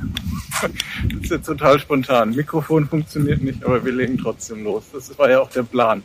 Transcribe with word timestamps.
Das 0.60 1.22
ist 1.22 1.30
jetzt 1.30 1.46
total 1.46 1.78
spontan. 1.78 2.30
Mikrofon 2.30 2.88
funktioniert 2.88 3.42
nicht, 3.42 3.64
aber 3.64 3.84
wir 3.84 3.92
legen 3.92 4.18
trotzdem 4.18 4.64
los. 4.64 4.84
Das 4.92 5.16
war 5.18 5.30
ja 5.30 5.40
auch 5.40 5.50
der 5.50 5.62
Plan 5.62 6.02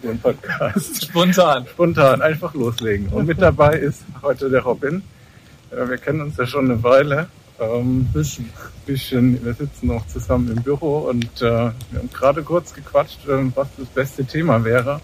für 0.00 0.08
den 0.08 0.18
Podcast. 0.18 1.04
Spontan. 1.08 1.66
Spontan, 1.66 2.20
einfach 2.20 2.52
loslegen. 2.54 3.08
Und 3.08 3.26
mit 3.26 3.40
dabei 3.40 3.78
ist 3.78 4.02
heute 4.22 4.50
der 4.50 4.62
Robin. 4.62 5.02
Äh, 5.70 5.88
Wir 5.88 5.96
kennen 5.98 6.20
uns 6.20 6.36
ja 6.36 6.46
schon 6.46 6.70
eine 6.70 6.82
Weile. 6.82 7.28
Ähm, 7.60 8.06
Bisschen. 8.12 8.50
bisschen, 8.84 9.44
wir 9.44 9.54
sitzen 9.54 9.86
noch 9.86 10.06
zusammen 10.08 10.50
im 10.56 10.62
Büro 10.62 10.98
und 11.08 11.24
äh, 11.40 11.42
wir 11.42 11.70
haben 11.98 12.10
gerade 12.12 12.42
kurz 12.42 12.74
gequatscht, 12.74 13.20
ähm, 13.28 13.52
was 13.54 13.68
das 13.78 13.86
beste 13.86 14.24
Thema 14.24 14.64
wäre. 14.64 15.00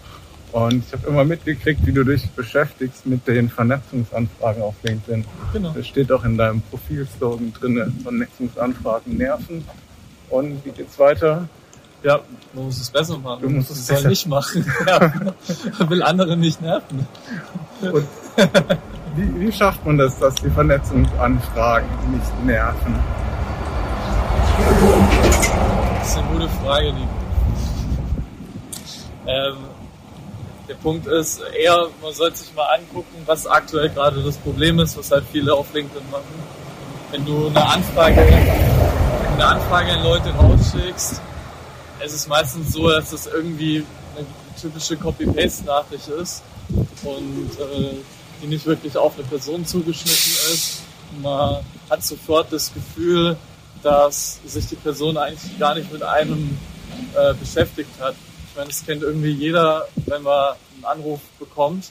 Und 0.51 0.83
ich 0.85 0.91
habe 0.93 1.07
immer 1.07 1.23
mitgekriegt, 1.23 1.85
wie 1.85 1.93
du 1.93 2.03
dich 2.03 2.29
beschäftigst 2.31 3.05
mit 3.05 3.25
den 3.27 3.49
Vernetzungsanfragen 3.49 4.61
auf 4.61 4.75
LinkedIn. 4.83 5.23
Genau. 5.53 5.71
Das 5.71 5.87
steht 5.87 6.11
auch 6.11 6.25
in 6.25 6.37
deinem 6.37 6.61
Profilslogan 6.63 7.53
drin, 7.53 7.99
Vernetzungsanfragen 8.03 9.17
nerven. 9.17 9.63
Und 10.29 10.63
wie 10.65 10.71
geht's 10.71 10.99
weiter? 10.99 11.47
Ja, 12.03 12.19
man 12.53 12.65
muss 12.65 12.81
es 12.81 12.89
besser 12.89 13.17
machen. 13.17 13.43
Du 13.43 13.49
musst 13.49 13.71
es 13.71 13.87
soll 13.87 13.97
besser- 13.97 14.09
nicht 14.09 14.27
machen. 14.27 14.65
Ja. 14.87 14.99
Man 15.79 15.89
will 15.89 16.03
andere 16.03 16.35
nicht 16.35 16.61
nerven. 16.61 17.07
Und 17.81 18.07
wie, 19.15 19.39
wie 19.39 19.51
schafft 19.51 19.85
man 19.85 19.97
das, 19.97 20.17
dass 20.19 20.35
die 20.35 20.49
Vernetzungsanfragen 20.49 21.87
nicht 22.11 22.45
nerven? 22.45 22.95
Das 25.99 26.09
ist 26.09 26.17
eine 26.17 26.27
gute 26.27 26.49
Frage, 26.49 26.85
Liebe. 26.87 27.07
Ähm, 29.27 29.55
der 30.71 30.77
Punkt 30.77 31.05
ist 31.05 31.41
eher, 31.41 31.89
man 32.01 32.13
sollte 32.13 32.37
sich 32.37 32.53
mal 32.55 32.65
angucken, 32.73 33.23
was 33.25 33.45
aktuell 33.45 33.89
gerade 33.89 34.23
das 34.23 34.37
Problem 34.37 34.79
ist, 34.79 34.97
was 34.97 35.11
halt 35.11 35.25
viele 35.29 35.53
auf 35.53 35.73
LinkedIn 35.73 36.09
machen. 36.09 36.23
Wenn 37.11 37.25
du 37.25 37.47
eine 37.47 37.65
Anfrage, 37.65 38.21
eine 38.21 39.45
Anfrage 39.45 39.91
an 39.91 40.03
Leute 40.03 40.29
rausschickst, 40.29 41.19
es 41.99 42.13
ist 42.13 42.29
meistens 42.29 42.71
so, 42.71 42.87
dass 42.87 43.11
es 43.11 43.27
irgendwie 43.27 43.85
eine 44.15 44.25
typische 44.61 44.95
Copy-Paste-Nachricht 44.95 46.07
ist 46.07 46.41
und 47.03 47.49
äh, 47.59 47.95
die 48.41 48.47
nicht 48.47 48.65
wirklich 48.65 48.95
auf 48.95 49.15
eine 49.17 49.27
Person 49.27 49.65
zugeschnitten 49.65 50.53
ist. 50.53 50.83
Man 51.21 51.57
hat 51.89 52.01
sofort 52.01 52.53
das 52.53 52.73
Gefühl, 52.73 53.35
dass 53.83 54.39
sich 54.45 54.67
die 54.67 54.77
Person 54.77 55.17
eigentlich 55.17 55.59
gar 55.59 55.75
nicht 55.75 55.91
mit 55.91 56.01
einem 56.01 56.57
äh, 57.13 57.33
beschäftigt 57.33 57.91
hat. 57.99 58.15
Meine, 58.61 58.69
das 58.69 58.85
kennt 58.85 59.01
irgendwie 59.01 59.31
jeder, 59.31 59.87
wenn 60.05 60.21
man 60.21 60.53
einen 60.75 60.85
Anruf 60.85 61.19
bekommt 61.39 61.89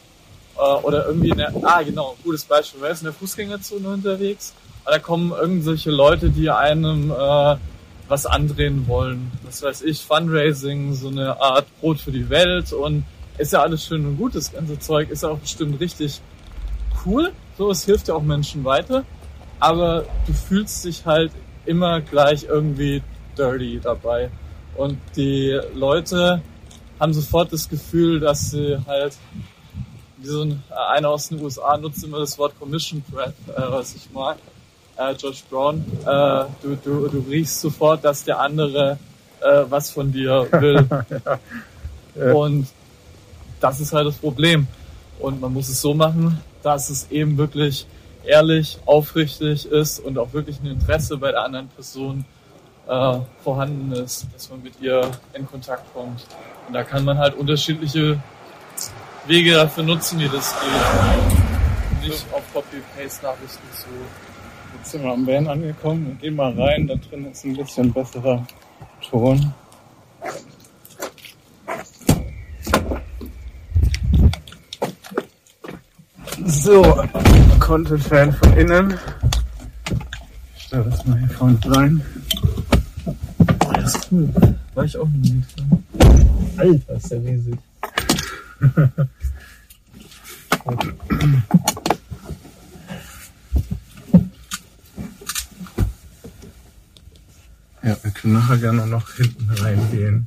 äh, 0.56 0.60
oder 0.60 1.04
irgendwie 1.04 1.32
eine, 1.32 1.52
ah 1.64 1.82
genau, 1.82 2.16
gutes 2.22 2.44
Beispiel, 2.44 2.80
man 2.80 2.92
ist 2.92 3.00
in 3.00 3.06
der 3.06 3.12
Fußgängerzone 3.12 3.88
unterwegs, 3.88 4.54
aber 4.84 4.94
da 4.94 4.98
kommen 5.00 5.32
irgendwelche 5.32 5.90
Leute, 5.90 6.30
die 6.30 6.48
einem 6.48 7.10
äh, 7.10 7.56
was 8.06 8.24
andrehen 8.24 8.86
wollen. 8.86 9.32
Was 9.42 9.64
weiß 9.64 9.82
ich, 9.82 10.04
Fundraising, 10.04 10.94
so 10.94 11.08
eine 11.08 11.40
Art 11.40 11.66
Brot 11.80 11.98
für 11.98 12.12
die 12.12 12.30
Welt 12.30 12.72
und 12.72 13.02
ist 13.36 13.52
ja 13.52 13.62
alles 13.62 13.84
schön 13.84 14.06
und 14.06 14.16
gut, 14.16 14.36
das 14.36 14.52
ganze 14.52 14.78
Zeug 14.78 15.10
ist 15.10 15.24
ja 15.24 15.30
auch 15.30 15.38
bestimmt 15.38 15.80
richtig 15.80 16.20
cool, 17.04 17.32
so, 17.58 17.68
es 17.72 17.84
hilft 17.84 18.06
ja 18.06 18.14
auch 18.14 18.22
Menschen 18.22 18.62
weiter, 18.62 19.02
aber 19.58 20.04
du 20.24 20.32
fühlst 20.32 20.84
dich 20.84 21.04
halt 21.04 21.32
immer 21.66 22.00
gleich 22.00 22.44
irgendwie 22.44 23.02
dirty 23.36 23.80
dabei. 23.82 24.30
Und 24.76 24.98
die 25.16 25.58
Leute 25.74 26.42
haben 27.00 27.14
sofort 27.14 27.52
das 27.52 27.68
Gefühl, 27.68 28.20
dass 28.20 28.50
sie 28.50 28.78
halt, 28.86 29.16
wie 30.18 30.26
so 30.26 30.42
ein, 30.42 30.62
einer 30.90 31.08
aus 31.08 31.28
den 31.28 31.42
USA 31.42 31.76
nutzt 31.78 32.04
immer 32.04 32.18
das 32.18 32.38
Wort 32.38 32.58
Commission 32.60 33.02
Prep, 33.10 33.34
äh, 33.48 33.70
was 33.70 33.94
ich 33.94 34.10
mag, 34.12 34.36
äh, 34.98 35.12
Josh 35.12 35.42
Brown, 35.44 35.84
äh, 36.02 36.44
du, 36.62 36.76
du, 36.84 37.08
du 37.08 37.24
riechst 37.28 37.60
sofort, 37.60 38.04
dass 38.04 38.22
der 38.22 38.38
andere 38.38 38.98
äh, 39.40 39.64
was 39.68 39.90
von 39.90 40.12
dir 40.12 40.46
will. 40.52 40.86
Ja. 42.16 42.32
Und 42.32 42.66
das 43.60 43.78
ist 43.78 43.92
halt 43.92 44.04
das 44.04 44.16
Problem. 44.16 44.66
Und 45.20 45.40
man 45.40 45.52
muss 45.52 45.68
es 45.68 45.80
so 45.80 45.94
machen, 45.94 46.40
dass 46.60 46.90
es 46.90 47.08
eben 47.12 47.38
wirklich 47.38 47.86
ehrlich, 48.24 48.78
aufrichtig 48.84 49.66
ist 49.66 50.00
und 50.00 50.18
auch 50.18 50.32
wirklich 50.32 50.58
ein 50.60 50.66
Interesse 50.66 51.16
bei 51.18 51.30
der 51.30 51.44
anderen 51.44 51.68
Person 51.68 52.24
äh, 52.90 53.20
vorhanden 53.44 53.92
ist, 53.92 54.26
dass 54.34 54.50
man 54.50 54.62
mit 54.62 54.80
ihr 54.80 55.08
in 55.34 55.46
Kontakt 55.46 55.84
kommt. 55.94 56.26
Und 56.66 56.74
da 56.74 56.82
kann 56.82 57.04
man 57.04 57.18
halt 57.18 57.36
unterschiedliche 57.36 58.18
Wege 59.26 59.54
dafür 59.54 59.84
nutzen, 59.84 60.18
wie 60.18 60.28
das 60.28 60.54
geht. 60.60 62.08
Nicht 62.08 62.26
auf 62.32 62.42
Copy-Paste-Nachrichten 62.52 63.68
zu. 63.76 63.88
Jetzt 64.76 64.90
sind 64.90 65.04
wir 65.04 65.12
am 65.12 65.26
Van 65.26 65.46
angekommen 65.46 66.06
und 66.06 66.20
gehen 66.20 66.34
mal 66.34 66.52
rein. 66.52 66.88
Da 66.88 66.94
drin 66.96 67.30
ist 67.30 67.44
ein 67.44 67.56
bisschen 67.56 67.92
besserer 67.92 68.44
Ton. 69.08 69.52
So, 76.46 77.04
Content-Fan 77.60 78.32
von 78.32 78.52
innen. 78.56 78.98
Ich 80.56 80.64
stelle 80.64 80.84
das 80.84 81.04
mal 81.06 81.18
hier 81.18 81.28
vorne 81.28 81.58
rein. 81.66 82.04
Cool. 84.10 84.28
War 84.74 84.84
ich 84.84 84.96
auch 84.96 85.08
noch 85.08 85.16
nie 85.16 85.42
drin. 85.54 85.84
Alter, 86.56 86.96
ist 86.96 87.10
der 87.10 87.24
riesig. 87.24 87.58
Ja, 97.82 97.96
wir 98.02 98.10
können 98.10 98.34
nachher 98.34 98.58
gerne 98.58 98.86
noch 98.86 99.10
hinten 99.14 99.48
reingehen 99.50 100.26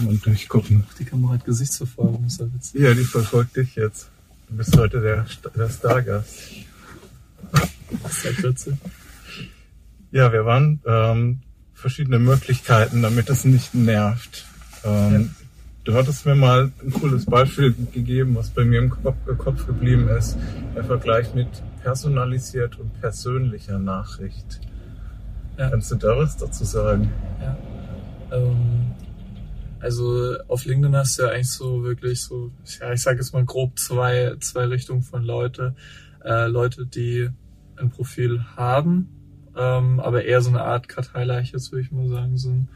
und 0.00 0.24
durchgucken. 0.24 0.84
Die 0.98 1.04
Kamera 1.04 1.34
hat 1.34 1.44
Gesichtsverfolgung, 1.44 2.26
ist 2.26 2.40
ja 2.40 2.46
witzig. 2.52 2.80
Ja, 2.80 2.92
die 2.92 3.04
verfolgt 3.04 3.56
dich 3.56 3.74
jetzt. 3.74 4.10
Du 4.48 4.56
bist 4.56 4.76
heute 4.76 5.00
der, 5.00 5.26
der 5.56 5.70
Stargast. 5.70 6.34
Das 8.02 8.12
ist 8.12 8.24
halt 8.24 8.42
witzig. 8.42 8.74
Ja, 10.10 10.30
wir 10.30 10.44
waren 10.44 10.80
ähm, 10.86 11.40
verschiedene 11.78 12.18
Möglichkeiten, 12.18 13.02
damit 13.02 13.30
es 13.30 13.44
nicht 13.44 13.74
nervt. 13.74 14.44
Ähm, 14.84 15.30
Du 15.88 15.94
hattest 15.94 16.26
mir 16.26 16.34
mal 16.34 16.70
ein 16.82 16.92
cooles 16.92 17.24
Beispiel 17.24 17.74
gegeben, 17.94 18.34
was 18.34 18.50
bei 18.50 18.62
mir 18.62 18.78
im 18.78 18.90
Kopf, 18.90 19.16
Kopf 19.38 19.66
geblieben 19.66 20.06
ist. 20.08 20.36
Der 20.74 20.84
Vergleich 20.84 21.32
mit 21.34 21.48
personalisiert 21.82 22.78
und 22.78 23.00
persönlicher 23.00 23.78
Nachricht. 23.78 24.60
Ja. 25.56 25.70
Kannst 25.70 25.90
du 25.90 25.94
da 25.94 26.18
was 26.18 26.36
dazu 26.36 26.64
sagen? 26.64 27.10
Ja. 27.40 27.56
Ähm, 28.32 28.92
also 29.80 30.36
auf 30.46 30.66
LinkedIn 30.66 30.94
hast 30.94 31.18
du 31.18 31.22
ja 31.22 31.30
eigentlich 31.30 31.52
so 31.52 31.82
wirklich 31.82 32.20
so, 32.20 32.52
ja, 32.80 32.92
ich 32.92 33.00
sage 33.00 33.20
jetzt 33.20 33.32
mal 33.32 33.46
grob 33.46 33.78
zwei, 33.78 34.34
zwei 34.40 34.66
Richtungen 34.66 35.00
von 35.00 35.22
Leute. 35.22 35.74
Äh, 36.22 36.48
Leute, 36.48 36.84
die 36.84 37.30
ein 37.76 37.88
Profil 37.88 38.44
haben, 38.56 39.08
ähm, 39.56 40.00
aber 40.00 40.24
eher 40.24 40.40
so 40.40 40.50
eine 40.50 40.62
Art 40.62 40.88
Karteileiche, 40.88 41.56
würde 41.70 41.80
ich 41.82 41.92
mal 41.92 42.08
sagen, 42.08 42.36
sind. 42.36 42.68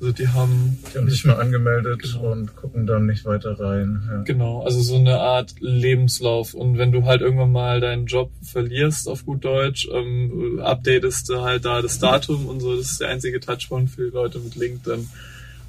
Also 0.00 0.12
die 0.12 0.28
haben 0.28 0.78
Die 0.94 0.98
haben 0.98 1.10
sich 1.10 1.26
mal 1.26 1.38
angemeldet 1.38 2.02
Genau. 2.02 2.32
und 2.32 2.56
gucken 2.56 2.86
dann 2.86 3.04
nicht 3.04 3.26
weiter 3.26 3.60
rein. 3.60 4.02
Ja. 4.08 4.22
Genau, 4.22 4.62
also 4.64 4.80
so 4.80 4.96
eine 4.96 5.18
Art 5.20 5.54
Lebenslauf. 5.60 6.54
Und 6.54 6.78
wenn 6.78 6.90
du 6.90 7.04
halt 7.04 7.20
irgendwann 7.20 7.52
mal 7.52 7.80
deinen 7.80 8.06
Job 8.06 8.30
verlierst, 8.42 9.08
auf 9.08 9.26
gut 9.26 9.44
Deutsch, 9.44 9.86
ähm, 9.92 10.58
updatest 10.62 11.28
du 11.28 11.42
halt 11.42 11.66
da 11.66 11.82
das 11.82 11.98
Datum 11.98 12.46
und 12.46 12.60
so. 12.60 12.76
Das 12.76 12.92
ist 12.92 13.00
der 13.02 13.08
einzige 13.10 13.40
Touchpoint 13.40 13.90
für 13.90 14.06
die 14.06 14.14
Leute 14.14 14.38
mit 14.38 14.56
LinkedIn. 14.56 15.06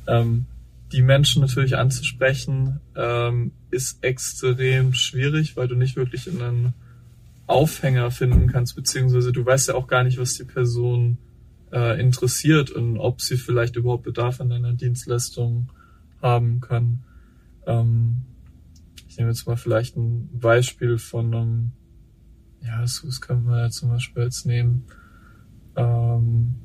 Ähm, 0.07 0.45
die 0.93 1.01
Menschen 1.01 1.41
natürlich 1.41 1.77
anzusprechen, 1.77 2.79
ähm, 2.95 3.51
ist 3.69 4.01
extrem 4.01 4.93
schwierig, 4.93 5.57
weil 5.57 5.67
du 5.67 5.75
nicht 5.75 5.95
wirklich 5.97 6.27
in 6.27 6.41
einen 6.41 6.73
Aufhänger 7.51 8.11
finden 8.11 8.47
kannst, 8.47 8.75
beziehungsweise 8.75 9.31
du 9.31 9.45
weißt 9.45 9.69
ja 9.69 9.75
auch 9.75 9.87
gar 9.87 10.03
nicht, 10.03 10.17
was 10.17 10.33
die 10.33 10.43
Person 10.43 11.17
äh, 11.71 11.99
interessiert 11.99 12.71
und 12.71 12.97
ob 12.97 13.21
sie 13.21 13.37
vielleicht 13.37 13.75
überhaupt 13.75 14.03
Bedarf 14.03 14.41
an 14.41 14.49
deiner 14.49 14.73
Dienstleistung 14.73 15.71
haben 16.21 16.61
kann. 16.61 17.03
Ähm, 17.65 18.21
ich 19.07 19.17
nehme 19.17 19.29
jetzt 19.29 19.45
mal 19.47 19.57
vielleicht 19.57 19.97
ein 19.97 20.29
Beispiel 20.39 20.97
von 20.97 21.33
einem, 21.33 21.71
ja, 22.61 22.81
das, 22.81 23.21
können 23.21 23.45
wir 23.45 23.59
ja 23.59 23.69
zum 23.69 23.89
Beispiel 23.89 24.23
jetzt 24.23 24.45
nehmen. 24.45 24.85
Ähm, 25.75 26.55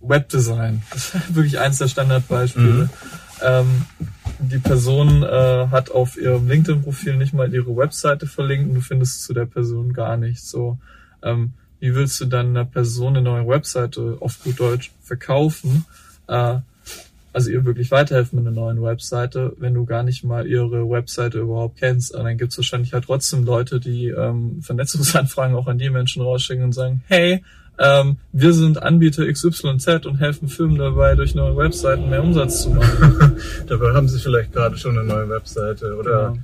Webdesign. 0.00 0.82
Das 0.92 1.14
ist 1.14 1.34
wirklich 1.34 1.58
eins 1.58 1.78
der 1.78 1.88
Standardbeispiele. 1.88 2.84
Mhm. 2.84 2.90
Ähm, 3.42 3.84
die 4.38 4.58
Person 4.58 5.22
äh, 5.22 5.68
hat 5.70 5.90
auf 5.90 6.16
ihrem 6.16 6.48
LinkedIn-Profil 6.48 7.16
nicht 7.16 7.32
mal 7.32 7.52
ihre 7.52 7.76
Webseite 7.76 8.26
verlinkt 8.26 8.68
und 8.68 8.74
du 8.74 8.80
findest 8.80 9.24
zu 9.24 9.32
der 9.32 9.46
Person 9.46 9.92
gar 9.92 10.16
nichts. 10.16 10.50
So, 10.50 10.78
ähm, 11.22 11.52
wie 11.80 11.94
willst 11.94 12.20
du 12.20 12.26
dann 12.26 12.48
einer 12.48 12.64
Person 12.64 13.16
eine 13.16 13.22
neue 13.22 13.46
Webseite 13.46 14.18
auf 14.20 14.42
gut 14.42 14.60
Deutsch 14.60 14.92
verkaufen? 15.02 15.84
Äh, 16.28 16.58
also 17.32 17.50
ihr 17.50 17.66
wirklich 17.66 17.90
weiterhelfen 17.90 18.38
mit 18.38 18.46
einer 18.46 18.56
neuen 18.56 18.82
Webseite, 18.82 19.52
wenn 19.58 19.74
du 19.74 19.84
gar 19.84 20.02
nicht 20.02 20.24
mal 20.24 20.46
ihre 20.46 20.88
Webseite 20.88 21.38
überhaupt 21.38 21.76
kennst. 21.76 22.14
Und 22.14 22.24
dann 22.24 22.38
gibt 22.38 22.52
es 22.52 22.58
wahrscheinlich 22.58 22.94
halt 22.94 23.04
trotzdem 23.04 23.44
Leute, 23.44 23.78
die 23.78 24.08
ähm, 24.08 24.62
Vernetzungsanfragen 24.62 25.54
auch 25.54 25.66
an 25.66 25.76
die 25.76 25.90
Menschen 25.90 26.22
rausschicken 26.22 26.64
und 26.64 26.72
sagen, 26.72 27.02
hey, 27.08 27.44
ähm, 27.78 28.16
wir 28.32 28.52
sind 28.52 28.82
Anbieter 28.82 29.30
XYZ 29.30 30.06
und 30.06 30.18
helfen 30.18 30.48
Firmen 30.48 30.78
dabei, 30.78 31.14
durch 31.14 31.34
neue 31.34 31.56
Webseiten 31.56 32.08
mehr 32.08 32.22
Umsatz 32.22 32.62
zu 32.62 32.70
machen. 32.70 33.36
dabei 33.66 33.92
haben 33.92 34.08
sie 34.08 34.18
vielleicht 34.18 34.52
gerade 34.52 34.76
schon 34.76 34.98
eine 34.98 35.06
neue 35.06 35.28
Webseite 35.28 35.94
oder 35.96 36.28
genau. 36.28 36.42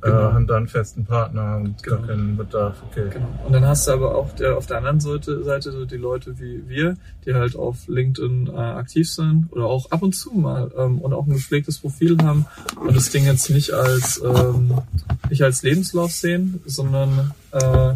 Genau. 0.00 0.30
Äh, 0.30 0.32
haben 0.32 0.46
da 0.46 0.56
einen 0.56 0.68
festen 0.68 1.04
Partner 1.04 1.56
und 1.56 1.82
genau. 1.82 2.02
keinen 2.02 2.36
Bedarf. 2.36 2.76
Okay. 2.88 3.08
Genau. 3.10 3.26
Und 3.44 3.52
dann 3.52 3.66
hast 3.66 3.88
du 3.88 3.92
aber 3.92 4.14
auch 4.14 4.32
der, 4.32 4.56
auf 4.56 4.66
der 4.66 4.76
anderen 4.76 5.00
Seite, 5.00 5.42
Seite 5.42 5.72
so 5.72 5.84
die 5.86 5.96
Leute 5.96 6.38
wie 6.38 6.68
wir, 6.68 6.96
die 7.26 7.34
halt 7.34 7.56
auf 7.56 7.88
LinkedIn 7.88 8.46
äh, 8.46 8.56
aktiv 8.56 9.10
sind 9.10 9.48
oder 9.50 9.64
auch 9.64 9.90
ab 9.90 10.02
und 10.02 10.14
zu 10.14 10.30
mal 10.34 10.70
ähm, 10.76 11.00
und 11.00 11.12
auch 11.12 11.26
ein 11.26 11.32
gepflegtes 11.32 11.78
Profil 11.78 12.16
haben 12.22 12.46
und 12.76 12.96
das 12.96 13.10
Ding 13.10 13.24
jetzt 13.24 13.50
nicht 13.50 13.72
als 13.72 14.22
ähm, 14.24 14.74
nicht 15.30 15.42
als 15.42 15.64
Lebenslauf 15.64 16.12
sehen, 16.12 16.60
sondern 16.64 17.32
äh, 17.50 17.94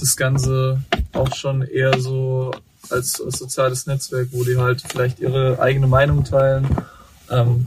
das 0.00 0.16
Ganze 0.16 0.82
auch 1.16 1.34
schon 1.34 1.62
eher 1.62 2.00
so 2.00 2.52
als, 2.90 3.20
als 3.20 3.38
soziales 3.38 3.86
Netzwerk, 3.86 4.28
wo 4.32 4.44
die 4.44 4.58
halt 4.58 4.82
vielleicht 4.82 5.20
ihre 5.20 5.58
eigene 5.60 5.86
Meinung 5.86 6.24
teilen. 6.24 6.68
Ähm, 7.30 7.66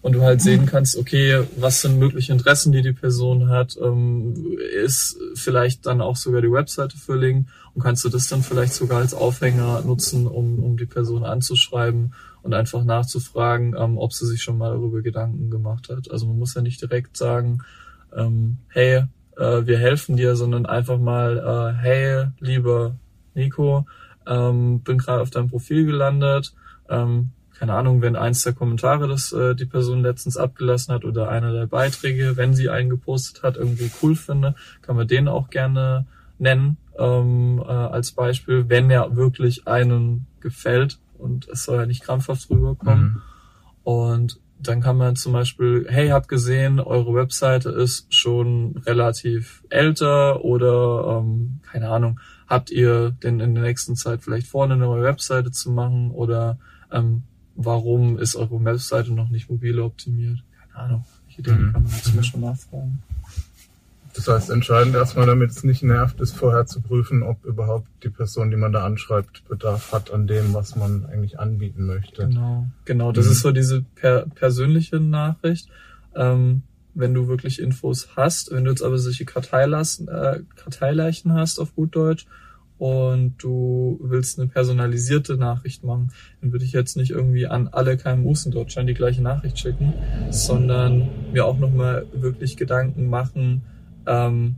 und 0.00 0.12
du 0.12 0.22
halt 0.22 0.40
sehen 0.40 0.64
kannst, 0.66 0.96
okay, 0.96 1.44
was 1.56 1.80
sind 1.80 1.98
mögliche 1.98 2.32
Interessen, 2.32 2.72
die 2.72 2.82
die 2.82 2.92
Person 2.92 3.48
hat, 3.48 3.76
ähm, 3.82 4.56
ist 4.82 5.18
vielleicht 5.34 5.86
dann 5.86 6.00
auch 6.00 6.16
sogar 6.16 6.40
die 6.40 6.52
Webseite 6.52 6.96
verlinkt 6.96 7.50
und 7.74 7.82
kannst 7.82 8.04
du 8.04 8.08
das 8.08 8.28
dann 8.28 8.42
vielleicht 8.42 8.74
sogar 8.74 8.98
als 8.98 9.12
Aufhänger 9.12 9.82
nutzen, 9.82 10.26
um, 10.26 10.60
um 10.60 10.76
die 10.76 10.86
Person 10.86 11.24
anzuschreiben 11.24 12.14
und 12.42 12.54
einfach 12.54 12.84
nachzufragen, 12.84 13.74
ähm, 13.76 13.98
ob 13.98 14.12
sie 14.12 14.26
sich 14.26 14.42
schon 14.42 14.56
mal 14.56 14.70
darüber 14.70 15.02
Gedanken 15.02 15.50
gemacht 15.50 15.88
hat. 15.90 16.10
Also 16.10 16.26
man 16.26 16.38
muss 16.38 16.54
ja 16.54 16.62
nicht 16.62 16.80
direkt 16.80 17.16
sagen, 17.16 17.58
ähm, 18.16 18.58
hey, 18.68 19.04
äh, 19.38 19.66
wir 19.66 19.78
helfen 19.78 20.16
dir, 20.16 20.36
sondern 20.36 20.66
einfach 20.66 20.98
mal, 20.98 21.38
äh, 21.38 21.82
hey, 21.82 22.26
lieber 22.40 22.96
Nico, 23.34 23.86
ähm, 24.26 24.80
bin 24.80 24.98
gerade 24.98 25.22
auf 25.22 25.30
deinem 25.30 25.48
Profil 25.48 25.86
gelandet, 25.86 26.52
ähm, 26.88 27.30
keine 27.58 27.74
Ahnung, 27.74 28.02
wenn 28.02 28.14
eins 28.14 28.44
der 28.44 28.52
Kommentare, 28.52 29.08
das 29.08 29.32
äh, 29.32 29.54
die 29.56 29.66
Person 29.66 30.02
letztens 30.02 30.36
abgelassen 30.36 30.94
hat 30.94 31.04
oder 31.04 31.28
einer 31.28 31.52
der 31.52 31.66
Beiträge, 31.66 32.36
wenn 32.36 32.54
sie 32.54 32.68
einen 32.68 32.88
gepostet 32.88 33.42
hat, 33.42 33.56
irgendwie 33.56 33.90
cool 34.00 34.14
finde, 34.14 34.54
kann 34.80 34.94
man 34.94 35.08
den 35.08 35.26
auch 35.26 35.50
gerne 35.50 36.06
nennen 36.38 36.76
ähm, 36.98 37.60
äh, 37.66 37.70
als 37.70 38.12
Beispiel, 38.12 38.68
wenn 38.68 38.90
er 38.90 39.16
wirklich 39.16 39.66
einen 39.66 40.26
gefällt 40.40 41.00
und 41.18 41.48
es 41.48 41.64
soll 41.64 41.78
ja 41.78 41.86
nicht 41.86 42.04
krampfhaft 42.04 42.48
rüberkommen. 42.48 43.04
Mhm. 43.04 43.22
Und 43.82 44.40
dann 44.60 44.80
kann 44.80 44.96
man 44.96 45.16
zum 45.16 45.32
Beispiel, 45.32 45.86
hey, 45.88 46.08
habt 46.08 46.28
gesehen, 46.28 46.80
eure 46.80 47.14
Webseite 47.14 47.70
ist 47.70 48.12
schon 48.12 48.76
relativ 48.86 49.62
älter 49.70 50.44
oder 50.44 51.20
ähm, 51.20 51.60
keine 51.62 51.88
Ahnung, 51.90 52.20
habt 52.46 52.70
ihr 52.70 53.10
denn 53.10 53.40
in 53.40 53.54
der 53.54 53.64
nächsten 53.64 53.94
Zeit 53.96 54.22
vielleicht 54.22 54.48
vorne 54.48 54.74
eine 54.74 54.84
neue 54.84 55.04
Webseite 55.04 55.50
zu 55.50 55.70
machen 55.70 56.10
oder 56.10 56.58
ähm, 56.90 57.22
warum 57.54 58.18
ist 58.18 58.36
eure 58.36 58.64
Webseite 58.64 59.12
noch 59.12 59.28
nicht 59.28 59.50
mobile 59.50 59.84
optimiert? 59.84 60.38
Keine 60.60 60.84
Ahnung. 60.84 61.04
Welche 61.26 61.42
Dinge 61.42 61.58
mhm. 61.58 61.72
kann 61.72 61.82
man 61.82 61.92
zum 61.92 62.16
Beispiel 62.16 62.40
nachfragen. 62.40 63.02
Das 64.18 64.26
heißt, 64.26 64.50
entscheidend 64.50 64.96
erstmal, 64.96 65.26
damit 65.26 65.52
es 65.52 65.62
nicht 65.62 65.84
nervt, 65.84 66.20
ist 66.20 66.32
vorher 66.32 66.66
zu 66.66 66.80
prüfen, 66.80 67.22
ob 67.22 67.44
überhaupt 67.44 67.86
die 68.02 68.08
Person, 68.08 68.50
die 68.50 68.56
man 68.56 68.72
da 68.72 68.84
anschreibt, 68.84 69.48
Bedarf 69.48 69.92
hat 69.92 70.10
an 70.12 70.26
dem, 70.26 70.54
was 70.54 70.74
man 70.74 71.06
eigentlich 71.06 71.38
anbieten 71.38 71.86
möchte. 71.86 72.26
Genau, 72.26 72.66
genau. 72.84 73.12
Das 73.12 73.26
mhm. 73.26 73.32
ist 73.32 73.40
so 73.42 73.52
diese 73.52 73.82
per 73.94 74.26
persönliche 74.26 74.98
Nachricht. 74.98 75.68
Ähm, 76.16 76.62
wenn 76.94 77.14
du 77.14 77.28
wirklich 77.28 77.62
Infos 77.62 78.08
hast, 78.16 78.50
wenn 78.50 78.64
du 78.64 78.70
jetzt 78.72 78.82
aber 78.82 78.98
solche 78.98 79.24
Karteilassen, 79.24 80.08
äh, 80.08 80.40
Karteileichen 80.56 81.32
hast 81.34 81.60
auf 81.60 81.76
gut 81.76 81.94
Deutsch 81.94 82.26
und 82.76 83.36
du 83.38 84.00
willst 84.02 84.40
eine 84.40 84.48
personalisierte 84.48 85.36
Nachricht 85.36 85.84
machen, 85.84 86.10
dann 86.40 86.50
würde 86.50 86.64
ich 86.64 86.72
jetzt 86.72 86.96
nicht 86.96 87.12
irgendwie 87.12 87.46
an 87.46 87.68
alle 87.68 87.96
KMUs 87.96 88.46
in 88.46 88.50
Deutschland 88.50 88.88
die 88.88 88.94
gleiche 88.94 89.22
Nachricht 89.22 89.60
schicken, 89.60 89.94
sondern 90.30 91.08
mir 91.32 91.46
auch 91.46 91.58
nochmal 91.58 92.06
wirklich 92.12 92.56
Gedanken 92.56 93.08
machen, 93.08 93.62
ähm, 94.08 94.56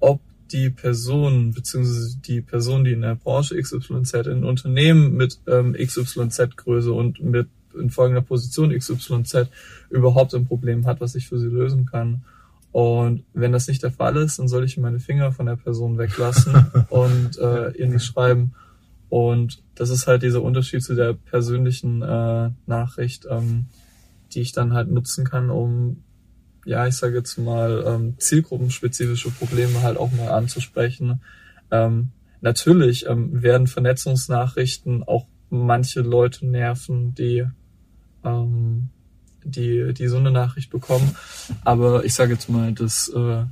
ob 0.00 0.20
die 0.50 0.70
Person, 0.70 1.52
beziehungsweise 1.52 2.18
die 2.18 2.40
Person, 2.40 2.84
die 2.84 2.92
in 2.92 3.02
der 3.02 3.16
Branche 3.16 3.60
XYZ, 3.60 4.14
in 4.26 4.44
Unternehmen 4.44 5.16
mit 5.16 5.38
ähm, 5.46 5.74
XYZ-Größe 5.74 6.92
und 6.92 7.22
mit 7.22 7.48
in 7.78 7.90
folgender 7.90 8.22
Position 8.22 8.76
XYZ 8.76 9.48
überhaupt 9.90 10.34
ein 10.34 10.46
Problem 10.46 10.86
hat, 10.86 11.00
was 11.00 11.14
ich 11.14 11.28
für 11.28 11.38
sie 11.38 11.48
lösen 11.48 11.86
kann. 11.86 12.24
Und 12.72 13.24
wenn 13.34 13.52
das 13.52 13.68
nicht 13.68 13.82
der 13.82 13.90
Fall 13.90 14.16
ist, 14.16 14.38
dann 14.38 14.48
soll 14.48 14.64
ich 14.64 14.76
meine 14.76 15.00
Finger 15.00 15.32
von 15.32 15.46
der 15.46 15.56
Person 15.56 15.98
weglassen 15.98 16.66
und 16.88 17.38
äh, 17.38 17.70
ihr 17.72 17.88
nicht 17.88 18.04
schreiben. 18.04 18.54
Und 19.08 19.62
das 19.74 19.90
ist 19.90 20.06
halt 20.06 20.22
dieser 20.22 20.42
Unterschied 20.42 20.82
zu 20.82 20.94
der 20.94 21.14
persönlichen 21.14 22.02
äh, 22.02 22.50
Nachricht, 22.66 23.26
ähm, 23.30 23.66
die 24.32 24.40
ich 24.40 24.52
dann 24.52 24.74
halt 24.74 24.90
nutzen 24.90 25.24
kann, 25.24 25.50
um 25.50 26.02
ja, 26.68 26.86
ich 26.86 26.96
sage 26.96 27.16
jetzt 27.16 27.38
mal, 27.38 27.82
ähm, 27.86 28.14
zielgruppenspezifische 28.18 29.30
Probleme 29.30 29.80
halt 29.82 29.96
auch 29.96 30.12
mal 30.12 30.28
anzusprechen. 30.28 31.22
Ähm, 31.70 32.10
natürlich 32.42 33.06
ähm, 33.06 33.42
werden 33.42 33.66
Vernetzungsnachrichten 33.66 35.02
auch 35.02 35.26
manche 35.48 36.02
Leute 36.02 36.46
nerven, 36.46 37.14
die, 37.14 37.46
ähm, 38.22 38.90
die, 39.44 39.94
die 39.94 40.08
so 40.08 40.18
eine 40.18 40.30
Nachricht 40.30 40.68
bekommen. 40.68 41.16
Aber 41.64 42.04
ich 42.04 42.12
sage 42.12 42.34
jetzt 42.34 42.50
mal, 42.50 42.74
das 42.74 43.08
äh, 43.08 43.44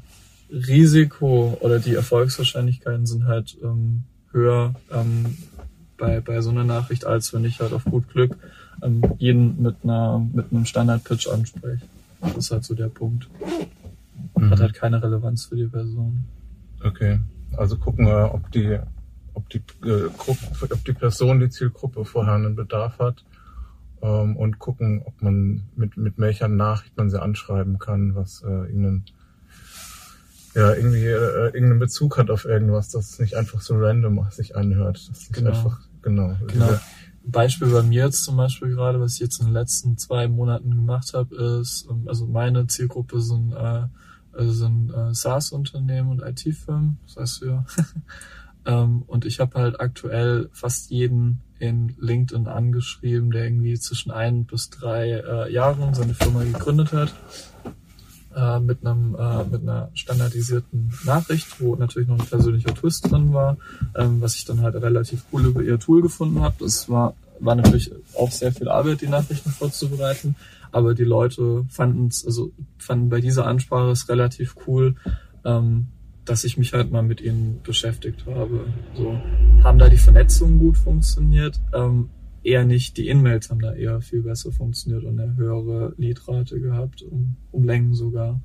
Risiko 0.52 1.56
oder 1.60 1.78
die 1.78 1.94
Erfolgswahrscheinlichkeiten 1.94 3.06
sind 3.06 3.24
halt 3.24 3.56
ähm, 3.62 4.02
höher 4.30 4.74
ähm, 4.92 5.38
bei, 5.96 6.20
bei 6.20 6.42
so 6.42 6.50
einer 6.50 6.64
Nachricht, 6.64 7.06
als 7.06 7.32
wenn 7.32 7.46
ich 7.46 7.60
halt 7.60 7.72
auf 7.72 7.84
gut 7.86 8.10
Glück 8.10 8.36
ähm, 8.82 9.00
jeden 9.16 9.62
mit 9.62 9.76
einer 9.84 10.18
mit 10.18 10.52
einem 10.52 10.66
Standard-Pitch 10.66 11.28
anspreche. 11.28 11.80
Das 12.20 12.36
ist 12.36 12.50
halt 12.50 12.64
so 12.64 12.74
der 12.74 12.88
Punkt. 12.88 13.28
Mhm. 14.36 14.50
Hat 14.50 14.60
halt 14.60 14.74
keine 14.74 15.02
Relevanz 15.02 15.46
für 15.46 15.56
die 15.56 15.66
Person. 15.66 16.24
Okay. 16.82 17.20
Also 17.56 17.76
gucken 17.76 18.06
wir, 18.06 18.34
ob 18.34 18.50
die, 18.52 18.78
ob 19.34 19.48
die 19.50 19.62
äh, 19.84 20.08
ob 20.08 20.84
die 20.84 20.92
Person, 20.92 21.40
die 21.40 21.48
Zielgruppe 21.48 22.04
vorher 22.04 22.34
einen 22.34 22.56
Bedarf 22.56 22.98
hat 22.98 23.24
ähm, 24.02 24.36
und 24.36 24.58
gucken, 24.58 25.02
ob 25.04 25.22
man 25.22 25.62
mit, 25.74 25.96
mit 25.96 26.18
welcher 26.18 26.48
Nachricht 26.48 26.96
man 26.96 27.10
sie 27.10 27.20
anschreiben 27.20 27.78
kann, 27.78 28.14
was 28.14 28.42
äh, 28.42 28.72
ihnen 28.72 29.04
ja 30.54 30.72
irgendwie 30.72 31.04
äh, 31.04 31.46
irgendeinen 31.46 31.78
Bezug 31.78 32.16
hat 32.16 32.30
auf 32.30 32.46
irgendwas, 32.46 32.88
das 32.88 33.18
nicht 33.18 33.34
einfach 33.34 33.60
so 33.60 33.76
random 33.76 34.26
sich 34.30 34.56
anhört. 34.56 34.96
Das 35.08 35.18
ist 35.18 35.32
genau. 35.32 35.50
einfach, 35.50 35.80
genau. 36.02 36.34
genau. 36.46 36.78
Beispiel 37.30 37.68
bei 37.68 37.82
mir 37.82 38.04
jetzt 38.04 38.24
zum 38.24 38.36
Beispiel 38.36 38.68
gerade, 38.70 39.00
was 39.00 39.14
ich 39.14 39.20
jetzt 39.20 39.40
in 39.40 39.46
den 39.46 39.54
letzten 39.54 39.98
zwei 39.98 40.28
Monaten 40.28 40.70
gemacht 40.70 41.12
habe, 41.14 41.60
ist, 41.60 41.86
ähm, 41.90 42.04
also 42.06 42.26
meine 42.26 42.66
Zielgruppe 42.66 43.20
sind, 43.20 43.52
äh, 43.52 43.84
also 44.32 44.52
sind 44.52 44.92
äh, 44.92 45.12
SaaS-Unternehmen 45.12 46.10
und 46.10 46.22
IT-Firmen, 46.22 46.98
das 47.06 47.16
heißt 47.16 47.42
wir. 47.42 47.66
ähm, 48.66 49.02
und 49.06 49.24
ich 49.24 49.40
habe 49.40 49.58
halt 49.58 49.80
aktuell 49.80 50.48
fast 50.52 50.90
jeden 50.90 51.40
in 51.58 51.96
LinkedIn 51.98 52.46
angeschrieben, 52.46 53.30
der 53.30 53.44
irgendwie 53.44 53.78
zwischen 53.78 54.10
ein 54.10 54.44
bis 54.44 54.70
drei 54.70 55.10
äh, 55.12 55.52
Jahren 55.52 55.94
seine 55.94 56.14
Firma 56.14 56.44
gegründet 56.44 56.92
hat 56.92 57.14
äh, 58.36 58.60
mit 58.60 58.86
einem 58.86 59.16
äh, 59.18 59.44
mit 59.44 59.62
einer 59.62 59.90
standardisierten 59.94 60.92
Nachricht, 61.04 61.60
wo 61.60 61.74
natürlich 61.74 62.08
noch 62.08 62.18
ein 62.18 62.26
persönlicher 62.26 62.74
Twist 62.74 63.10
drin 63.10 63.32
war, 63.32 63.56
ähm, 63.96 64.20
was 64.20 64.36
ich 64.36 64.44
dann 64.44 64.60
halt 64.60 64.74
relativ 64.76 65.24
cool 65.32 65.46
über 65.46 65.62
ihr 65.62 65.78
Tool 65.78 66.02
gefunden 66.02 66.42
habe. 66.42 66.54
Das 66.60 66.88
war 66.88 67.14
war 67.40 67.54
natürlich 67.54 67.90
auch 68.18 68.30
sehr 68.30 68.52
viel 68.52 68.68
Arbeit, 68.68 69.00
die 69.00 69.08
Nachrichten 69.08 69.50
vorzubereiten, 69.50 70.36
aber 70.72 70.94
die 70.94 71.04
Leute 71.04 71.64
fanden 71.68 72.08
es, 72.08 72.24
also 72.24 72.50
fanden 72.78 73.08
bei 73.08 73.20
dieser 73.20 73.46
Ansprache 73.46 73.90
es 73.90 74.08
relativ 74.08 74.56
cool, 74.66 74.96
ähm, 75.44 75.86
dass 76.24 76.44
ich 76.44 76.56
mich 76.56 76.72
halt 76.72 76.90
mal 76.90 77.02
mit 77.02 77.20
ihnen 77.20 77.60
beschäftigt 77.62 78.26
habe. 78.26 78.66
So 78.96 79.18
haben 79.62 79.78
da 79.78 79.88
die 79.88 79.96
Vernetzungen 79.96 80.58
gut 80.58 80.76
funktioniert. 80.76 81.60
Ähm, 81.72 82.08
eher 82.46 82.64
nicht. 82.64 82.96
Die 82.96 83.08
In-Mails 83.08 83.50
haben 83.50 83.60
da 83.60 83.74
eher 83.74 84.00
viel 84.00 84.22
besser 84.22 84.52
funktioniert 84.52 85.04
und 85.04 85.18
eine 85.18 85.36
höhere 85.36 85.94
Leadrate 85.96 86.60
gehabt, 86.60 87.02
um, 87.02 87.36
um 87.50 87.64
Längen 87.64 87.94
sogar. 87.94 88.40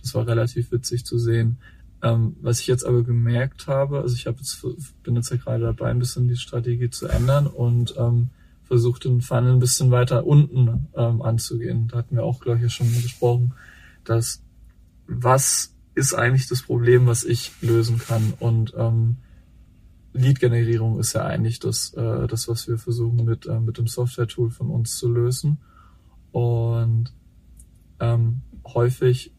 Das 0.00 0.14
war 0.14 0.26
relativ 0.26 0.72
witzig 0.72 1.04
zu 1.04 1.18
sehen. 1.18 1.58
Ähm, 2.02 2.36
was 2.40 2.60
ich 2.60 2.66
jetzt 2.66 2.84
aber 2.84 3.02
gemerkt 3.02 3.66
habe, 3.66 4.00
also 4.00 4.14
ich 4.14 4.26
habe 4.26 4.38
jetzt, 4.38 4.64
bin 5.02 5.16
jetzt 5.16 5.30
ja 5.30 5.36
gerade 5.36 5.64
dabei, 5.64 5.90
ein 5.90 5.98
bisschen 5.98 6.28
die 6.28 6.36
Strategie 6.36 6.90
zu 6.90 7.06
ändern 7.06 7.46
und 7.46 7.94
ähm, 7.98 8.30
versucht 8.64 9.04
den 9.04 9.20
Funnel 9.20 9.52
ein 9.52 9.60
bisschen 9.60 9.90
weiter 9.90 10.26
unten 10.26 10.88
ähm, 10.96 11.22
anzugehen. 11.22 11.88
Da 11.88 11.98
hatten 11.98 12.16
wir 12.16 12.24
auch, 12.24 12.40
glaube 12.40 12.64
ich, 12.64 12.72
schon 12.72 12.90
mal 12.90 13.00
gesprochen, 13.00 13.54
dass 14.04 14.42
was 15.06 15.74
ist 15.94 16.14
eigentlich 16.14 16.48
das 16.48 16.62
Problem, 16.62 17.06
was 17.06 17.24
ich 17.24 17.52
lösen 17.60 17.98
kann 17.98 18.32
und 18.38 18.74
ähm, 18.76 19.16
Lead-Generierung 20.14 20.98
ist 21.00 21.12
ja 21.12 21.24
eigentlich 21.24 21.58
das, 21.58 21.92
äh, 21.94 22.26
das, 22.26 22.48
was 22.48 22.68
wir 22.68 22.78
versuchen 22.78 23.24
mit, 23.24 23.46
äh, 23.46 23.58
mit 23.60 23.78
dem 23.78 23.88
Software-Tool 23.88 24.50
von 24.50 24.70
uns 24.70 24.96
zu 24.96 25.12
lösen. 25.12 25.58
Und 26.30 27.12
ähm, 28.00 28.42
häufig 28.64 29.32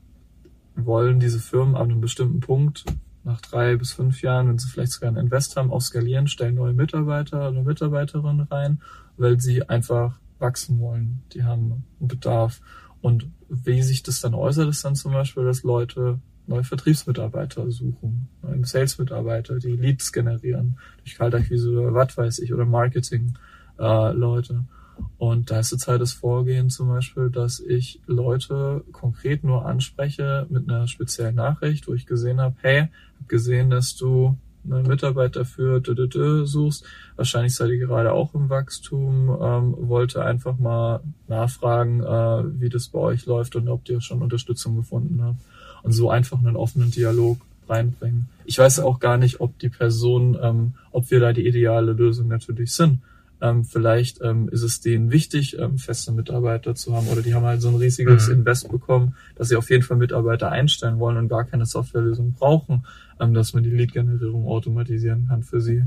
wollen 0.75 1.19
diese 1.19 1.39
Firmen 1.39 1.75
an 1.75 1.89
einem 1.89 2.01
bestimmten 2.01 2.41
Punkt 2.41 2.85
nach 3.23 3.41
drei 3.41 3.77
bis 3.77 3.93
fünf 3.93 4.21
Jahren, 4.21 4.49
wenn 4.49 4.59
sie 4.59 4.69
vielleicht 4.69 4.91
sogar 4.91 5.07
einen 5.07 5.17
Invest 5.17 5.55
haben, 5.55 5.71
auch 5.71 5.81
skalieren, 5.81 6.27
stellen 6.27 6.55
neue 6.55 6.73
Mitarbeiter 6.73 7.49
oder 7.49 7.63
Mitarbeiterinnen 7.63 8.47
rein, 8.47 8.81
weil 9.17 9.39
sie 9.39 9.67
einfach 9.67 10.19
wachsen 10.39 10.79
wollen. 10.79 11.23
Die 11.33 11.43
haben 11.43 11.85
einen 11.99 12.07
Bedarf. 12.07 12.61
Und 13.01 13.29
wie 13.49 13.81
sich 13.81 14.03
das 14.03 14.19
dann 14.19 14.33
äußert, 14.33 14.69
ist 14.69 14.83
dann 14.83 14.95
zum 14.95 15.13
Beispiel, 15.13 15.45
dass 15.45 15.63
Leute 15.63 16.19
neue 16.47 16.63
Vertriebsmitarbeiter 16.63 17.69
suchen, 17.71 18.27
neue 18.41 18.65
Sales-Mitarbeiter, 18.65 19.59
die 19.59 19.75
Leads 19.75 20.11
generieren, 20.11 20.77
durch 20.99 21.15
Kaltakquise 21.15 21.71
oder 21.71 21.93
was 21.93 22.17
weiß 22.17 22.39
ich, 22.39 22.53
oder 22.53 22.65
Marketing-Leute. 22.65 24.53
Äh, 24.53 24.75
und 25.17 25.51
da 25.51 25.59
ist 25.59 25.71
jetzt 25.71 25.87
halt 25.87 26.01
das 26.01 26.13
Vorgehen 26.13 26.69
zum 26.69 26.87
Beispiel, 26.87 27.29
dass 27.29 27.59
ich 27.59 28.01
Leute 28.05 28.83
konkret 28.91 29.43
nur 29.43 29.65
anspreche 29.65 30.45
mit 30.49 30.69
einer 30.69 30.87
speziellen 30.87 31.35
Nachricht, 31.35 31.87
wo 31.87 31.93
ich 31.93 32.05
gesehen 32.05 32.39
habe, 32.39 32.55
hey, 32.61 32.87
hab 33.19 33.27
gesehen, 33.27 33.69
dass 33.69 33.95
du 33.95 34.37
einen 34.63 34.87
Mitarbeiter 34.87 35.45
für 35.45 35.81
suchst. 36.45 36.85
Wahrscheinlich 37.15 37.55
seid 37.55 37.69
ihr 37.69 37.77
gerade 37.77 38.13
auch 38.13 38.33
im 38.33 38.49
Wachstum, 38.49 39.29
ähm, 39.41 39.75
wollte 39.87 40.23
einfach 40.23 40.57
mal 40.57 41.01
nachfragen, 41.27 42.01
äh, 42.01 42.61
wie 42.61 42.69
das 42.69 42.89
bei 42.89 42.99
euch 42.99 43.25
läuft 43.25 43.55
und 43.55 43.67
ob 43.67 43.87
ihr 43.89 44.01
schon 44.01 44.21
Unterstützung 44.21 44.75
gefunden 44.75 45.21
habt. 45.23 45.39
Und 45.85 45.91
so 45.91 46.09
einfach 46.09 46.39
einen 46.39 46.55
offenen 46.55 46.91
Dialog 46.91 47.37
reinbringen. 47.69 48.27
Ich 48.45 48.57
weiß 48.57 48.79
auch 48.79 48.99
gar 48.99 49.17
nicht, 49.17 49.39
ob 49.39 49.57
die 49.59 49.69
Person, 49.69 50.37
ähm, 50.41 50.73
ob 50.91 51.09
wir 51.11 51.19
da 51.19 51.33
die 51.33 51.47
ideale 51.47 51.93
Lösung 51.93 52.27
natürlich 52.27 52.71
sind. 52.73 52.99
Ähm, 53.41 53.65
vielleicht 53.65 54.21
ähm, 54.21 54.49
ist 54.49 54.61
es 54.61 54.81
denen 54.81 55.11
wichtig, 55.11 55.59
ähm, 55.59 55.77
feste 55.77 56.11
Mitarbeiter 56.11 56.73
zu 56.73 56.95
haben 56.95 57.07
oder 57.07 57.21
die 57.21 57.33
haben 57.33 57.45
halt 57.45 57.61
so 57.61 57.67
ein 57.67 57.75
riesiges 57.75 58.27
mhm. 58.27 58.35
Invest 58.35 58.71
bekommen, 58.71 59.15
dass 59.35 59.49
sie 59.49 59.57
auf 59.57 59.69
jeden 59.69 59.83
Fall 59.83 59.97
Mitarbeiter 59.97 60.51
einstellen 60.51 60.99
wollen 60.99 61.17
und 61.17 61.27
gar 61.27 61.43
keine 61.43 61.65
Softwarelösung 61.65 62.33
brauchen, 62.33 62.85
ähm, 63.19 63.33
dass 63.33 63.53
man 63.53 63.63
die 63.63 63.71
Lead-Generierung 63.71 64.47
automatisieren 64.47 65.27
kann 65.27 65.43
für 65.43 65.59
sie. 65.59 65.83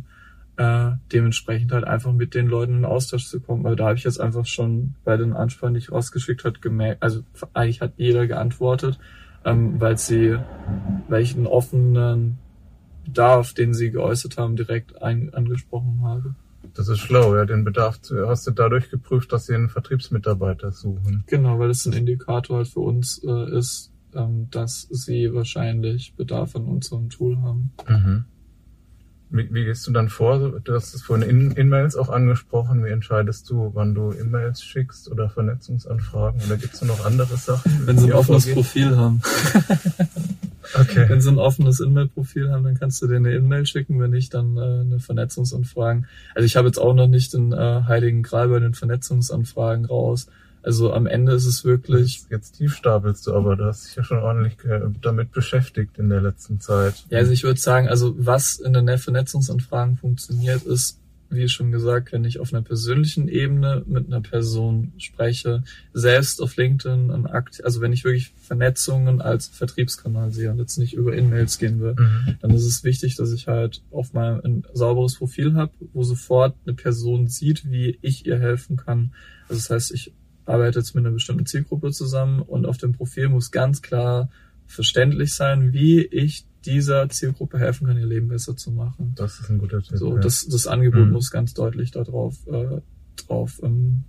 Äh, 0.58 0.90
dementsprechend 1.12 1.72
halt 1.72 1.84
einfach 1.84 2.12
mit 2.12 2.34
den 2.34 2.48
Leuten 2.48 2.78
in 2.78 2.84
Austausch 2.84 3.26
zu 3.28 3.40
kommen. 3.40 3.64
Weil 3.64 3.76
da 3.76 3.86
habe 3.86 3.94
ich 3.96 4.04
jetzt 4.04 4.20
einfach 4.20 4.44
schon 4.44 4.94
bei 5.04 5.16
den 5.16 5.32
Ansprachen, 5.32 5.74
die 5.74 5.78
ich 5.78 5.92
rausgeschickt 5.92 6.44
hat, 6.44 6.60
gemerkt, 6.60 7.02
also 7.02 7.22
eigentlich 7.54 7.80
hat 7.80 7.92
jeder 7.96 8.26
geantwortet, 8.26 8.98
ähm, 9.44 9.80
weil 9.80 9.98
sie 9.98 10.38
welchen 11.08 11.46
offenen 11.46 12.38
Bedarf, 13.04 13.54
den 13.54 13.74
sie 13.74 13.90
geäußert 13.90 14.36
haben, 14.36 14.56
direkt 14.56 15.02
ein, 15.02 15.32
angesprochen 15.32 16.00
habe. 16.02 16.34
Das 16.74 16.88
ist 16.88 16.98
schlau, 16.98 17.34
ja. 17.34 17.44
Den 17.44 17.64
Bedarf 17.64 18.00
hast 18.26 18.46
du 18.46 18.50
dadurch 18.50 18.90
geprüft, 18.90 19.32
dass 19.32 19.46
sie 19.46 19.54
einen 19.54 19.68
Vertriebsmitarbeiter 19.68 20.72
suchen. 20.72 21.24
Genau, 21.26 21.58
weil 21.58 21.70
es 21.70 21.86
ein 21.86 21.92
Indikator 21.92 22.58
halt 22.58 22.68
für 22.68 22.80
uns 22.80 23.22
äh, 23.24 23.56
ist, 23.56 23.90
ähm, 24.14 24.48
dass 24.50 24.82
sie 24.90 25.32
wahrscheinlich 25.32 26.14
Bedarf 26.14 26.56
an 26.56 26.64
unserem 26.66 27.08
Tool 27.08 27.38
haben. 27.40 27.72
Mhm. 27.88 28.24
Wie, 29.30 29.52
wie 29.52 29.64
gehst 29.64 29.86
du 29.86 29.92
dann 29.92 30.08
vor? 30.08 30.60
Du 30.60 30.74
hast 30.74 30.94
es 30.94 31.02
vorhin 31.02 31.50
in 31.50 31.68
mails 31.68 31.96
auch 31.96 32.08
angesprochen. 32.08 32.84
Wie 32.84 32.90
entscheidest 32.90 33.50
du, 33.50 33.70
wann 33.74 33.94
du 33.94 34.12
E-Mails 34.12 34.62
schickst 34.62 35.10
oder 35.10 35.28
Vernetzungsanfragen? 35.28 36.40
Oder 36.46 36.56
gibt 36.56 36.74
es 36.74 36.82
noch 36.82 37.04
andere 37.04 37.36
Sachen? 37.36 37.86
Wenn 37.86 37.98
sie 37.98 38.06
ein 38.06 38.12
offenes 38.12 38.50
Profil 38.50 38.96
haben. 38.96 39.20
Okay. 40.74 41.08
Wenn 41.08 41.20
sie 41.20 41.30
ein 41.30 41.38
offenes 41.38 41.80
E-Mail-Profil 41.80 42.50
haben, 42.50 42.64
dann 42.64 42.78
kannst 42.78 43.00
du 43.00 43.06
dir 43.06 43.16
eine 43.16 43.32
E-Mail 43.32 43.66
schicken, 43.66 44.00
wenn 44.00 44.10
nicht, 44.10 44.34
dann 44.34 44.56
äh, 44.56 44.60
eine 44.60 45.00
Vernetzungsanfragen. 45.00 46.06
Also 46.34 46.44
ich 46.44 46.56
habe 46.56 46.68
jetzt 46.68 46.78
auch 46.78 46.94
noch 46.94 47.06
nicht 47.06 47.32
den 47.32 47.52
äh, 47.52 47.82
heiligen 47.86 48.22
Gral 48.22 48.48
bei 48.48 48.60
den 48.60 48.74
Vernetzungsanfragen 48.74 49.86
raus. 49.86 50.26
Also 50.68 50.92
am 50.92 51.06
Ende 51.06 51.32
ist 51.32 51.46
es 51.46 51.64
wirklich. 51.64 52.16
Jetzt, 52.16 52.30
jetzt 52.30 52.52
tief 52.58 52.74
stapelst 52.74 53.26
du, 53.26 53.32
aber 53.32 53.56
du 53.56 53.64
hast 53.64 53.86
dich 53.86 53.96
ja 53.96 54.04
schon 54.04 54.18
ordentlich 54.18 54.58
damit 55.00 55.32
beschäftigt 55.32 55.96
in 55.96 56.10
der 56.10 56.20
letzten 56.20 56.60
Zeit. 56.60 57.06
Ja, 57.08 57.20
also 57.20 57.32
ich 57.32 57.42
würde 57.42 57.58
sagen, 57.58 57.88
also 57.88 58.14
was 58.18 58.58
in 58.58 58.74
den 58.74 58.98
Vernetzungsanfragen 58.98 59.96
funktioniert, 59.96 60.64
ist 60.64 61.00
wie 61.30 61.48
schon 61.48 61.72
gesagt, 61.72 62.12
wenn 62.12 62.24
ich 62.26 62.38
auf 62.38 62.52
einer 62.52 62.60
persönlichen 62.60 63.28
Ebene 63.28 63.82
mit 63.86 64.08
einer 64.08 64.20
Person 64.20 64.92
spreche, 64.98 65.62
selbst 65.94 66.42
auf 66.42 66.56
LinkedIn, 66.56 67.26
also 67.64 67.80
wenn 67.80 67.94
ich 67.94 68.04
wirklich 68.04 68.34
Vernetzungen 68.38 69.22
als 69.22 69.46
Vertriebskanal 69.46 70.32
sehe 70.32 70.50
und 70.50 70.58
jetzt 70.58 70.76
nicht 70.76 70.92
über 70.92 71.16
In-Mails 71.16 71.58
gehen 71.58 71.80
will, 71.80 71.94
mhm. 71.98 72.36
dann 72.42 72.50
ist 72.50 72.66
es 72.66 72.84
wichtig, 72.84 73.16
dass 73.16 73.32
ich 73.32 73.48
halt 73.48 73.80
auf 73.90 74.12
meinem 74.12 74.40
ein 74.44 74.66
sauberes 74.74 75.16
Profil 75.16 75.54
habe, 75.54 75.72
wo 75.94 76.02
sofort 76.02 76.54
eine 76.66 76.74
Person 76.74 77.26
sieht, 77.26 77.70
wie 77.70 77.98
ich 78.02 78.26
ihr 78.26 78.38
helfen 78.38 78.76
kann. 78.76 79.12
Also 79.48 79.60
das 79.60 79.70
heißt, 79.70 79.92
ich 79.92 80.12
arbeite 80.48 80.78
jetzt 80.78 80.94
mit 80.94 81.04
einer 81.04 81.14
bestimmten 81.14 81.46
Zielgruppe 81.46 81.90
zusammen 81.90 82.40
und 82.40 82.66
auf 82.66 82.78
dem 82.78 82.92
Profil 82.92 83.28
muss 83.28 83.50
ganz 83.50 83.82
klar 83.82 84.30
verständlich 84.66 85.34
sein, 85.34 85.72
wie 85.72 86.02
ich 86.02 86.44
dieser 86.64 87.08
Zielgruppe 87.08 87.58
helfen 87.58 87.86
kann, 87.86 87.98
ihr 87.98 88.06
Leben 88.06 88.28
besser 88.28 88.56
zu 88.56 88.70
machen. 88.70 89.12
Das 89.16 89.40
ist 89.40 89.50
ein 89.50 89.58
guter 89.58 89.82
Tipp. 89.82 89.96
So, 89.96 90.16
ja. 90.16 90.20
das, 90.20 90.46
das 90.46 90.66
Angebot 90.66 91.06
mhm. 91.06 91.12
muss 91.12 91.30
ganz 91.30 91.54
deutlich 91.54 91.90
darauf 91.90 92.46
äh, 92.46 92.80
drauf 93.16 93.60
ähm, 93.62 94.04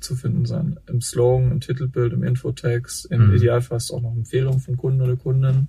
zu 0.00 0.16
finden 0.16 0.44
sein. 0.44 0.78
Im 0.86 1.00
Slogan, 1.00 1.52
im 1.52 1.60
Titelbild, 1.60 2.12
im 2.12 2.24
Infotext, 2.24 3.06
im 3.06 3.28
mhm. 3.28 3.34
Idealfall 3.34 3.76
hast 3.76 3.90
du 3.90 3.94
auch 3.94 4.02
noch 4.02 4.14
Empfehlungen 4.14 4.60
von 4.60 4.76
Kunden 4.76 5.00
oder 5.00 5.16
Kundinnen, 5.16 5.68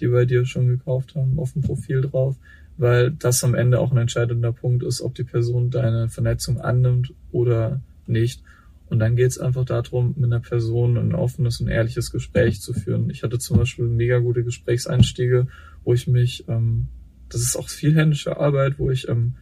die 0.00 0.08
bei 0.08 0.24
dir 0.24 0.44
schon 0.44 0.66
gekauft 0.66 1.14
haben, 1.14 1.38
auf 1.38 1.52
dem 1.52 1.62
Profil 1.62 2.02
drauf, 2.02 2.36
weil 2.76 3.12
das 3.12 3.42
am 3.44 3.54
Ende 3.54 3.80
auch 3.80 3.92
ein 3.92 3.98
entscheidender 3.98 4.52
Punkt 4.52 4.82
ist, 4.82 5.00
ob 5.00 5.14
die 5.14 5.24
Person 5.24 5.70
deine 5.70 6.08
Vernetzung 6.08 6.60
annimmt 6.60 7.14
oder 7.32 7.80
nicht. 8.06 8.42
Und 8.90 9.00
dann 9.00 9.16
geht 9.16 9.30
es 9.30 9.38
einfach 9.38 9.64
darum, 9.64 10.14
mit 10.16 10.32
einer 10.32 10.40
Person 10.40 10.96
ein 10.96 11.14
offenes 11.14 11.60
und 11.60 11.68
ehrliches 11.68 12.10
Gespräch 12.10 12.60
zu 12.60 12.72
führen. 12.72 13.10
Ich 13.10 13.22
hatte 13.22 13.38
zum 13.38 13.58
Beispiel 13.58 13.86
mega 13.86 14.18
gute 14.18 14.44
Gesprächseinstiege, 14.44 15.46
wo 15.84 15.92
ich 15.92 16.06
mich, 16.06 16.48
ähm, 16.48 16.88
das 17.28 17.42
ist 17.42 17.56
auch 17.56 17.68
viel 17.68 17.94
händische 17.94 18.38
Arbeit, 18.38 18.78
wo 18.78 18.90
ich 18.90 19.08
ähm, 19.08 19.34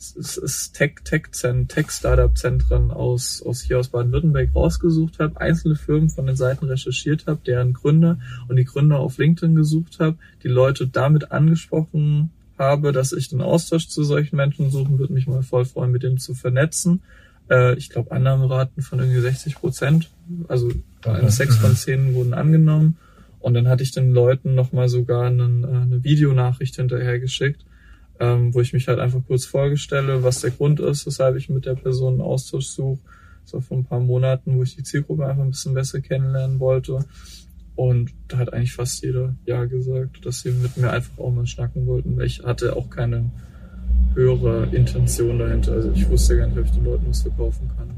es 0.00 0.38
ist 0.38 0.72
Tech, 0.72 0.94
Tech, 1.04 1.24
Tech 1.68 1.90
Startup 1.90 2.36
Zentren 2.36 2.90
aus, 2.90 3.42
aus 3.42 3.60
hier 3.60 3.78
aus 3.78 3.88
Baden-Württemberg 3.88 4.54
rausgesucht 4.54 5.18
habe, 5.18 5.38
einzelne 5.38 5.76
Firmen 5.76 6.08
von 6.08 6.26
den 6.26 6.36
Seiten 6.36 6.64
recherchiert 6.64 7.26
habe, 7.26 7.40
deren 7.46 7.74
Gründer 7.74 8.18
und 8.48 8.56
die 8.56 8.64
Gründer 8.64 8.98
auf 8.98 9.18
LinkedIn 9.18 9.54
gesucht 9.54 10.00
habe, 10.00 10.16
die 10.42 10.48
Leute 10.48 10.86
damit 10.86 11.32
angesprochen 11.32 12.30
habe, 12.58 12.92
dass 12.92 13.12
ich 13.12 13.28
den 13.28 13.42
Austausch 13.42 13.88
zu 13.88 14.02
solchen 14.02 14.36
Menschen 14.36 14.70
suchen 14.70 14.98
würde, 14.98 15.12
mich 15.12 15.26
mal 15.26 15.42
voll 15.42 15.66
freuen, 15.66 15.92
mit 15.92 16.02
denen 16.02 16.18
zu 16.18 16.34
vernetzen 16.34 17.02
äh, 17.50 17.74
ich 17.74 17.90
glaube, 17.90 18.12
Annahmeraten 18.12 18.82
von 18.82 19.00
irgendwie 19.00 19.20
60 19.20 19.56
Prozent. 19.56 20.10
Also 20.48 20.70
okay. 21.04 21.28
sechs 21.28 21.56
von 21.56 21.70
mhm. 21.70 21.76
zehn 21.76 22.14
wurden 22.14 22.34
angenommen. 22.34 22.96
Und 23.40 23.54
dann 23.54 23.68
hatte 23.68 23.82
ich 23.82 23.92
den 23.92 24.12
Leuten 24.12 24.54
nochmal 24.54 24.88
sogar 24.88 25.24
einen, 25.24 25.64
äh, 25.64 25.66
eine 25.66 26.04
Videonachricht 26.04 26.76
hinterhergeschickt, 26.76 27.64
ähm, 28.20 28.54
wo 28.54 28.60
ich 28.60 28.72
mich 28.72 28.86
halt 28.86 28.98
einfach 28.98 29.20
kurz 29.26 29.46
vorgestelle, 29.46 30.22
was 30.22 30.40
der 30.40 30.50
Grund 30.50 30.78
ist, 30.78 31.06
weshalb 31.06 31.36
ich 31.36 31.48
mit 31.48 31.66
der 31.66 31.74
Person 31.74 32.14
einen 32.14 32.22
Austausch 32.22 32.66
suche. 32.66 33.00
War 33.52 33.62
vor 33.62 33.78
ein 33.78 33.84
paar 33.84 33.98
Monaten, 33.98 34.56
wo 34.56 34.62
ich 34.62 34.76
die 34.76 34.84
Zielgruppe 34.84 35.26
einfach 35.26 35.42
ein 35.42 35.50
bisschen 35.50 35.74
besser 35.74 36.00
kennenlernen 36.00 36.60
wollte. 36.60 37.04
Und 37.74 38.12
da 38.28 38.38
hat 38.38 38.52
eigentlich 38.52 38.74
fast 38.74 39.02
jeder 39.02 39.34
Ja 39.44 39.64
gesagt, 39.64 40.24
dass 40.24 40.42
sie 40.42 40.52
mit 40.52 40.76
mir 40.76 40.92
einfach 40.92 41.18
auch 41.18 41.32
mal 41.32 41.46
schnacken 41.46 41.86
wollten, 41.86 42.16
weil 42.16 42.26
ich 42.26 42.44
hatte 42.44 42.76
auch 42.76 42.90
keine 42.90 43.32
höhere 44.14 44.66
Intention 44.66 45.38
dahinter. 45.38 45.72
Also 45.72 45.90
ich 45.92 46.08
wusste 46.08 46.36
gar 46.36 46.46
nicht, 46.46 46.58
ob 46.58 46.64
ich 46.64 46.72
den 46.72 46.84
Leuten 46.84 47.06
was 47.08 47.22
verkaufen 47.22 47.70
kann. 47.76 47.90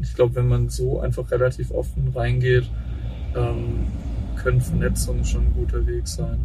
Ich 0.00 0.14
glaube, 0.14 0.34
wenn 0.36 0.48
man 0.48 0.68
so 0.68 1.00
einfach 1.00 1.30
relativ 1.30 1.70
offen 1.70 2.08
reingeht, 2.14 2.68
ähm, 3.36 3.86
können 4.36 4.60
Vernetzungen 4.60 5.24
schon 5.24 5.46
ein 5.46 5.54
guter 5.54 5.86
Weg 5.86 6.06
sein, 6.08 6.38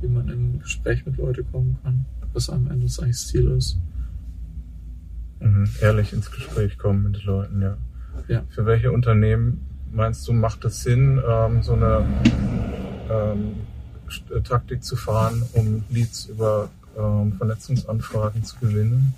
wie 0.00 0.08
man 0.08 0.28
in 0.28 0.60
Gespräch 0.60 1.04
mit 1.04 1.16
Leuten 1.18 1.44
kommen 1.52 1.78
kann, 1.82 2.06
was 2.32 2.48
am 2.48 2.68
Ende 2.70 2.86
das 2.86 2.98
eigentlich 2.98 3.18
Ziel 3.18 3.50
ist. 3.50 3.78
Mhm, 5.40 5.68
ehrlich 5.80 6.12
ins 6.12 6.30
Gespräch 6.30 6.78
kommen 6.78 7.04
mit 7.04 7.22
Leuten, 7.24 7.62
ja. 7.62 7.76
ja. 8.28 8.42
Für 8.50 8.66
welche 8.66 8.92
Unternehmen 8.92 9.66
meinst 9.92 10.26
du, 10.28 10.32
macht 10.32 10.64
es 10.64 10.82
Sinn, 10.82 11.20
ähm, 11.28 11.62
so 11.62 11.74
eine 11.74 12.06
ähm, 13.10 13.52
Taktik 14.44 14.84
zu 14.84 14.96
fahren, 14.96 15.42
um 15.52 15.84
Leads 15.90 16.26
über 16.26 16.70
ähm, 16.96 17.32
Vernetzungsanfragen 17.34 18.44
zu 18.44 18.58
gewinnen? 18.60 19.14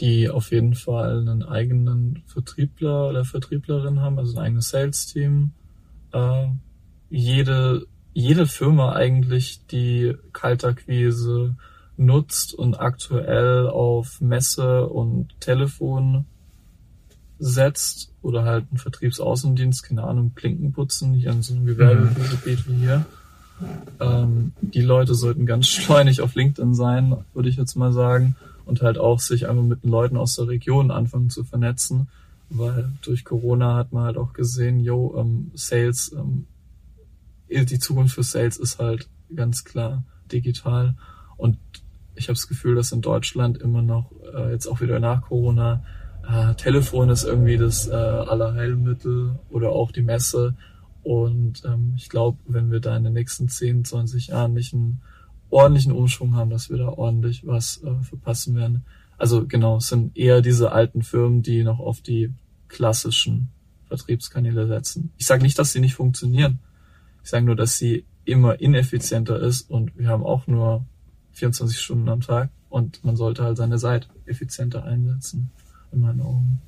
Die 0.00 0.28
auf 0.28 0.52
jeden 0.52 0.74
Fall 0.74 1.20
einen 1.20 1.42
eigenen 1.42 2.22
Vertriebler 2.26 3.08
oder 3.08 3.24
Vertrieblerin 3.24 4.00
haben, 4.00 4.18
also 4.18 4.38
ein 4.38 4.44
eigenes 4.44 4.70
Sales-Team. 4.70 5.50
Äh, 6.12 6.46
jede, 7.10 7.86
jede 8.12 8.46
Firma 8.46 8.92
eigentlich, 8.92 9.66
die 9.66 10.14
Kaltakquise 10.32 11.56
nutzt 11.96 12.54
und 12.54 12.80
aktuell 12.80 13.66
auf 13.68 14.20
Messe 14.20 14.86
und 14.86 15.38
Telefon 15.40 16.26
setzt 17.38 18.12
oder 18.22 18.44
halt 18.44 18.66
einen 18.70 18.78
Vertriebsaußendienst, 18.78 19.84
keine 19.84 20.04
Ahnung, 20.04 20.32
Klinken 20.34 20.72
putzen, 20.72 21.14
hier 21.14 21.30
an 21.30 21.42
so 21.42 21.54
einem 21.54 21.66
Gewerbegebiet 21.66 22.68
wie 22.68 22.74
hier, 22.74 23.06
ähm, 24.00 24.52
die 24.60 24.82
Leute 24.82 25.14
sollten 25.14 25.46
ganz 25.46 25.68
schleunig 25.68 26.20
auf 26.20 26.34
LinkedIn 26.34 26.74
sein, 26.74 27.16
würde 27.34 27.48
ich 27.48 27.56
jetzt 27.56 27.76
mal 27.76 27.92
sagen, 27.92 28.36
und 28.66 28.82
halt 28.82 28.98
auch 28.98 29.20
sich 29.20 29.48
einfach 29.48 29.62
mit 29.62 29.82
den 29.82 29.90
Leuten 29.90 30.16
aus 30.16 30.36
der 30.36 30.48
Region 30.48 30.90
anfangen 30.90 31.30
zu 31.30 31.44
vernetzen, 31.44 32.08
weil 32.50 32.90
durch 33.02 33.24
Corona 33.24 33.76
hat 33.76 33.92
man 33.92 34.04
halt 34.04 34.16
auch 34.16 34.32
gesehen, 34.32 34.80
yo, 34.80 35.14
ähm, 35.18 35.50
Sales, 35.54 36.12
ähm, 36.16 36.46
die 37.48 37.78
Zukunft 37.78 38.14
für 38.14 38.22
Sales 38.22 38.58
ist 38.58 38.78
halt 38.78 39.08
ganz 39.34 39.64
klar 39.64 40.02
digital. 40.30 40.94
Und 41.36 41.56
ich 42.14 42.28
habe 42.28 42.34
das 42.34 42.48
Gefühl, 42.48 42.74
dass 42.74 42.92
in 42.92 43.00
Deutschland 43.00 43.58
immer 43.58 43.82
noch, 43.82 44.10
äh, 44.34 44.52
jetzt 44.52 44.66
auch 44.66 44.80
wieder 44.80 45.00
nach 45.00 45.22
Corona, 45.22 45.82
äh, 46.28 46.54
Telefon 46.54 47.08
ist 47.08 47.24
irgendwie 47.24 47.56
das 47.56 47.88
äh, 47.88 47.92
Allerheilmittel 47.92 49.38
oder 49.50 49.70
auch 49.70 49.92
die 49.92 50.02
Messe. 50.02 50.54
Und 51.08 51.64
ähm, 51.64 51.94
ich 51.96 52.10
glaube, 52.10 52.36
wenn 52.46 52.70
wir 52.70 52.80
da 52.80 52.94
in 52.94 53.02
den 53.02 53.14
nächsten 53.14 53.48
10, 53.48 53.86
20 53.86 54.26
Jahren 54.26 54.52
nicht 54.52 54.74
einen 54.74 55.00
ordentlichen 55.48 55.92
Umschwung 55.92 56.36
haben, 56.36 56.50
dass 56.50 56.68
wir 56.68 56.76
da 56.76 56.88
ordentlich 56.90 57.46
was 57.46 57.82
äh, 57.82 58.02
verpassen 58.02 58.54
werden. 58.54 58.84
Also 59.16 59.46
genau, 59.46 59.78
es 59.78 59.88
sind 59.88 60.14
eher 60.18 60.42
diese 60.42 60.70
alten 60.70 61.02
Firmen, 61.02 61.40
die 61.40 61.64
noch 61.64 61.80
auf 61.80 62.02
die 62.02 62.34
klassischen 62.68 63.48
Vertriebskanäle 63.86 64.66
setzen. 64.66 65.10
Ich 65.16 65.24
sage 65.24 65.42
nicht, 65.42 65.58
dass 65.58 65.72
sie 65.72 65.80
nicht 65.80 65.94
funktionieren. 65.94 66.58
Ich 67.24 67.30
sage 67.30 67.46
nur, 67.46 67.56
dass 67.56 67.78
sie 67.78 68.04
immer 68.26 68.60
ineffizienter 68.60 69.40
ist 69.40 69.70
und 69.70 69.96
wir 69.96 70.08
haben 70.08 70.24
auch 70.24 70.46
nur 70.46 70.84
24 71.32 71.80
Stunden 71.80 72.10
am 72.10 72.20
Tag 72.20 72.50
und 72.68 73.02
man 73.02 73.16
sollte 73.16 73.44
halt 73.44 73.56
seine 73.56 73.78
Zeit 73.78 74.10
effizienter 74.26 74.84
einsetzen, 74.84 75.52
in 75.90 76.00
meinen 76.00 76.20
Augen. 76.20 76.60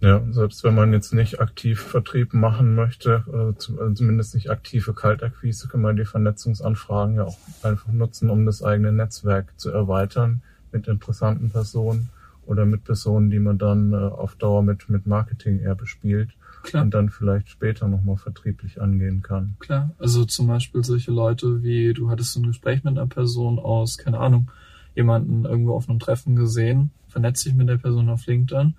Ja, 0.00 0.22
selbst 0.30 0.62
wenn 0.62 0.76
man 0.76 0.92
jetzt 0.92 1.12
nicht 1.12 1.40
aktiv 1.40 1.80
Vertrieb 1.80 2.32
machen 2.32 2.76
möchte, 2.76 3.24
also 3.32 3.92
zumindest 3.94 4.34
nicht 4.34 4.48
aktive 4.48 4.94
Kaltakquise, 4.94 5.66
kann 5.66 5.80
man 5.80 5.96
die 5.96 6.04
Vernetzungsanfragen 6.04 7.16
ja 7.16 7.24
auch 7.24 7.38
einfach 7.62 7.90
nutzen, 7.90 8.30
um 8.30 8.46
das 8.46 8.62
eigene 8.62 8.92
Netzwerk 8.92 9.58
zu 9.58 9.70
erweitern 9.70 10.42
mit 10.70 10.86
interessanten 10.86 11.50
Personen 11.50 12.10
oder 12.46 12.64
mit 12.64 12.84
Personen, 12.84 13.30
die 13.30 13.40
man 13.40 13.58
dann 13.58 13.92
äh, 13.92 13.96
auf 13.96 14.36
Dauer 14.36 14.62
mit, 14.62 14.88
mit 14.88 15.06
Marketing 15.06 15.60
eher 15.60 15.74
bespielt 15.74 16.30
Klar. 16.62 16.84
und 16.84 16.94
dann 16.94 17.10
vielleicht 17.10 17.48
später 17.48 17.88
nochmal 17.88 18.16
vertrieblich 18.16 18.80
angehen 18.80 19.22
kann. 19.22 19.56
Klar, 19.58 19.90
also 19.98 20.24
zum 20.24 20.46
Beispiel 20.46 20.84
solche 20.84 21.10
Leute 21.10 21.62
wie, 21.62 21.92
du 21.92 22.08
hattest 22.08 22.36
ein 22.36 22.44
Gespräch 22.44 22.84
mit 22.84 22.96
einer 22.96 23.06
Person 23.06 23.58
aus, 23.58 23.98
keine 23.98 24.18
Ahnung, 24.18 24.50
jemanden 24.94 25.44
irgendwo 25.44 25.74
auf 25.74 25.88
einem 25.88 25.98
Treffen 25.98 26.36
gesehen, 26.36 26.90
vernetzt 27.08 27.44
dich 27.44 27.54
mit 27.54 27.68
der 27.68 27.78
Person 27.78 28.08
auf 28.08 28.26
LinkedIn 28.26 28.74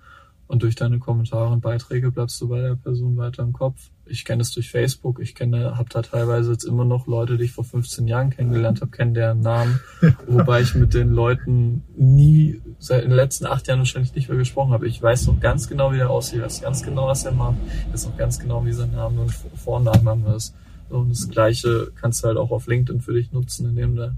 und 0.50 0.64
durch 0.64 0.74
deine 0.74 0.98
Kommentare 0.98 1.48
und 1.48 1.60
Beiträge 1.60 2.10
bleibst 2.10 2.40
du 2.40 2.48
bei 2.48 2.60
der 2.60 2.74
Person 2.74 3.16
weiter 3.16 3.44
im 3.44 3.52
Kopf. 3.52 3.90
Ich 4.04 4.24
kenne 4.24 4.42
es 4.42 4.50
durch 4.50 4.68
Facebook. 4.68 5.20
Ich 5.20 5.36
kenne, 5.36 5.78
habe 5.78 5.88
da 5.88 6.02
teilweise 6.02 6.50
jetzt 6.50 6.64
immer 6.64 6.84
noch 6.84 7.06
Leute, 7.06 7.36
die 7.36 7.44
ich 7.44 7.52
vor 7.52 7.62
15 7.62 8.08
Jahren 8.08 8.30
kennengelernt 8.30 8.80
habe, 8.80 8.90
kennen 8.90 9.14
deren 9.14 9.42
Namen. 9.42 9.78
Wobei 10.26 10.62
ich 10.62 10.74
mit 10.74 10.92
den 10.92 11.10
Leuten 11.10 11.84
nie, 11.96 12.60
seit 12.80 13.04
den 13.04 13.12
letzten 13.12 13.46
acht 13.46 13.68
Jahren 13.68 13.78
wahrscheinlich 13.78 14.12
nicht 14.16 14.28
mehr 14.28 14.38
gesprochen 14.38 14.72
habe. 14.72 14.88
Ich 14.88 15.00
weiß 15.00 15.28
noch 15.28 15.38
ganz 15.38 15.68
genau, 15.68 15.92
wie 15.92 15.98
der 15.98 16.10
aussieht. 16.10 16.38
Ich 16.38 16.44
weiß 16.44 16.62
ganz 16.62 16.82
genau, 16.82 17.06
was 17.06 17.24
er 17.24 17.30
macht. 17.30 17.54
Ich 17.86 17.92
weiß 17.92 18.06
noch 18.06 18.16
ganz 18.16 18.40
genau, 18.40 18.66
wie 18.66 18.72
sein 18.72 18.90
Name 18.90 19.20
und 19.20 19.32
Vor- 19.32 19.76
und 19.76 19.84
Nachname 19.84 20.34
ist. 20.34 20.52
Und 20.88 21.10
das 21.10 21.28
Gleiche 21.28 21.92
kannst 21.94 22.24
du 22.24 22.26
halt 22.26 22.38
auch 22.38 22.50
auf 22.50 22.66
LinkedIn 22.66 23.02
für 23.02 23.12
dich 23.12 23.30
nutzen, 23.30 23.68
indem 23.68 23.94
du 23.94 24.16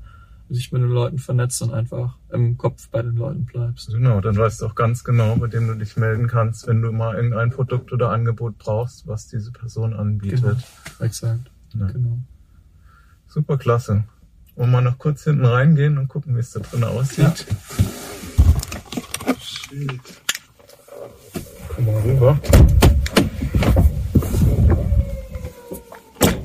dich 0.52 0.72
mit 0.72 0.82
den 0.82 0.90
Leuten 0.90 1.18
vernetzt 1.18 1.62
und 1.62 1.72
einfach 1.72 2.16
im 2.30 2.58
Kopf 2.58 2.88
bei 2.90 3.02
den 3.02 3.16
Leuten 3.16 3.44
bleibst. 3.44 3.90
Genau, 3.90 4.20
dann 4.20 4.36
weißt 4.36 4.60
du 4.60 4.66
auch 4.66 4.74
ganz 4.74 5.04
genau, 5.04 5.36
bei 5.36 5.46
dem 5.46 5.66
du 5.66 5.74
dich 5.74 5.96
melden 5.96 6.26
kannst, 6.26 6.66
wenn 6.66 6.82
du 6.82 6.92
mal 6.92 7.16
irgendein 7.16 7.50
Produkt 7.50 7.92
oder 7.92 8.10
Angebot 8.10 8.58
brauchst, 8.58 9.06
was 9.06 9.28
diese 9.28 9.52
Person 9.52 9.94
anbietet. 9.94 10.42
Genau, 10.42 10.56
exakt. 11.00 11.50
Ja. 11.74 11.86
Genau. 11.86 12.18
Super 13.26 13.56
klasse. 13.56 14.04
Wollen 14.54 14.70
wir 14.70 14.80
mal 14.80 14.82
noch 14.82 14.98
kurz 14.98 15.24
hinten 15.24 15.46
reingehen 15.46 15.98
und 15.98 16.08
gucken, 16.08 16.36
wie 16.36 16.40
es 16.40 16.50
da 16.50 16.60
drin 16.60 16.84
aussieht. 16.84 17.46
Ja. 19.26 19.34
Shit. 19.40 20.00
Komm 21.74 21.86
mal 21.86 22.02
rüber. 22.02 22.38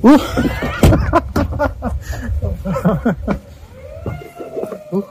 Uh. 0.02 0.18
Huch. 4.90 5.04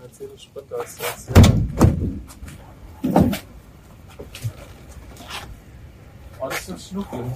Mercedes 0.00 0.42
Sprinter 0.42 0.84
ist 0.84 1.00
das 1.00 1.28
Oh, 6.40 6.48
das 6.48 6.68
ist 6.68 6.88
schnuckeln. 6.88 7.32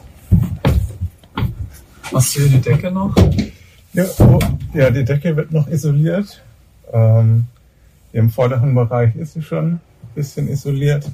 Hast 2.13 2.35
du 2.35 2.41
hier 2.41 2.49
die 2.49 2.61
Decke 2.61 2.91
noch? 2.91 3.15
Ja, 3.93 4.05
oh, 4.19 4.41
ja, 4.75 4.91
die 4.91 5.05
Decke 5.05 5.37
wird 5.37 5.53
noch 5.53 5.69
isoliert. 5.69 6.43
Ähm, 6.93 7.47
Im 8.13 8.31
vorderen 8.31 8.75
Bereich 8.75 9.15
ist 9.15 9.35
sie 9.35 9.43
schon 9.43 9.75
ein 9.75 9.81
bisschen 10.17 10.49
isoliert. 10.49 11.09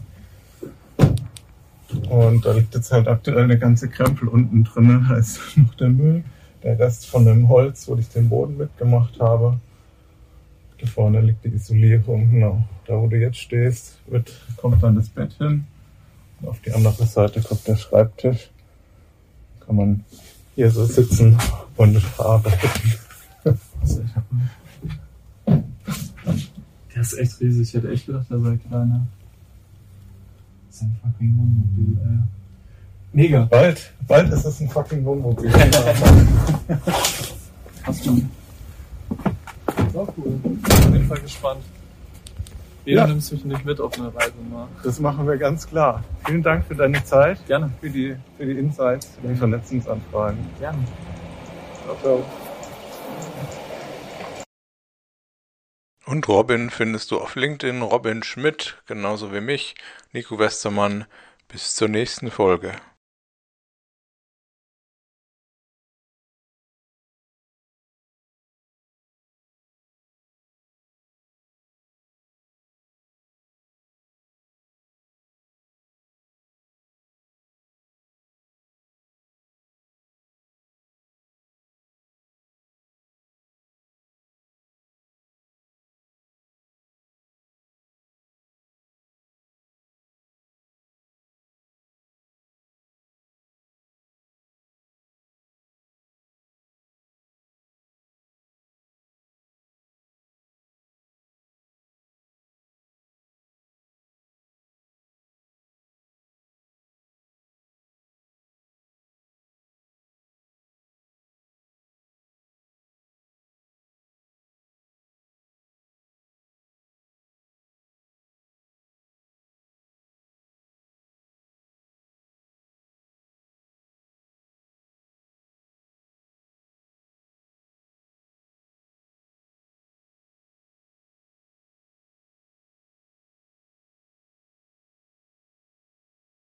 Und 2.08 2.44
da 2.44 2.52
liegt 2.52 2.74
jetzt 2.74 2.92
halt 2.92 3.08
aktuell 3.08 3.44
eine 3.44 3.58
ganze 3.58 3.88
Krempel 3.88 4.28
unten 4.28 4.64
drin, 4.64 5.08
heißt 5.08 5.40
noch 5.56 5.74
der 5.74 5.88
Müll. 5.88 6.24
Der 6.62 6.78
Rest 6.78 7.06
von 7.06 7.24
dem 7.24 7.48
Holz, 7.48 7.88
wo 7.88 7.96
ich 7.96 8.08
den 8.08 8.28
Boden 8.28 8.56
mitgemacht 8.56 9.20
habe. 9.20 9.58
Da 10.80 10.86
vorne 10.86 11.20
liegt 11.20 11.44
die 11.44 11.48
Isolierung, 11.48 12.30
genau. 12.30 12.64
Da 12.86 13.00
wo 13.00 13.06
du 13.06 13.16
jetzt 13.16 13.38
stehst, 13.38 13.98
wird, 14.06 14.32
kommt 14.56 14.82
dann 14.82 14.96
das 14.96 15.08
Bett 15.08 15.32
hin. 15.34 15.66
Und 16.40 16.48
auf 16.48 16.60
die 16.60 16.72
andere 16.72 17.04
Seite 17.04 17.40
kommt 17.40 17.66
der 17.66 17.76
Schreibtisch. 17.76 18.50
Kann 19.60 19.76
man 19.76 20.04
hier 20.54 20.70
so 20.70 20.84
sitzen 20.84 21.38
und 21.76 22.02
arbeiten. 22.18 22.92
Der 26.94 27.00
ist 27.00 27.14
echt 27.14 27.40
riesig. 27.40 27.68
Ich 27.68 27.74
hätte 27.74 27.90
echt 27.90 28.06
gedacht, 28.06 28.26
der 28.30 28.38
sei 28.40 28.58
kleiner 28.68 29.06
ist 30.82 30.88
ein 30.88 30.98
fucking 31.02 31.38
Wohnmobil, 31.38 31.98
ey. 32.02 32.18
Mega. 33.12 33.44
Bald, 33.50 33.92
bald 34.08 34.32
ist 34.32 34.44
es 34.44 34.60
ein 34.60 34.68
fucking 34.68 35.04
Wohnmobil. 35.04 35.52
Hast 37.84 38.06
du. 38.06 38.16
Ist 38.16 39.96
auch 39.96 40.08
cool. 40.16 40.32
Bin 40.42 40.60
auf 40.64 40.92
jeden 40.92 41.08
Fall 41.08 41.20
gespannt. 41.20 41.62
Wie 42.84 42.94
ja. 42.94 43.06
nimmst 43.06 43.32
mich 43.32 43.44
nicht 43.44 43.64
mit 43.64 43.80
auf 43.80 43.94
eine 43.98 44.12
Reise 44.14 44.32
mal. 44.50 44.66
Das 44.82 44.98
machen 44.98 45.26
wir 45.26 45.36
ganz 45.36 45.68
klar. 45.68 46.02
Vielen 46.26 46.42
Dank 46.42 46.64
für 46.64 46.74
deine 46.74 47.04
Zeit. 47.04 47.38
Gerne. 47.46 47.70
Für 47.80 47.90
die, 47.90 48.16
für 48.36 48.46
die 48.46 48.58
Insights, 48.58 49.10
für 49.20 49.28
die 49.28 49.36
Vernetzungsanfragen. 49.36 50.38
Gerne. 50.58 50.78
Ciao, 51.84 51.96
ciao. 52.02 52.24
Und 56.12 56.28
Robin 56.28 56.68
findest 56.68 57.10
du 57.10 57.18
auf 57.18 57.36
LinkedIn, 57.36 57.80
Robin 57.80 58.22
Schmidt, 58.22 58.76
genauso 58.84 59.32
wie 59.32 59.40
mich, 59.40 59.74
Nico 60.12 60.38
Westermann. 60.38 61.06
Bis 61.48 61.74
zur 61.74 61.88
nächsten 61.88 62.30
Folge. 62.30 62.72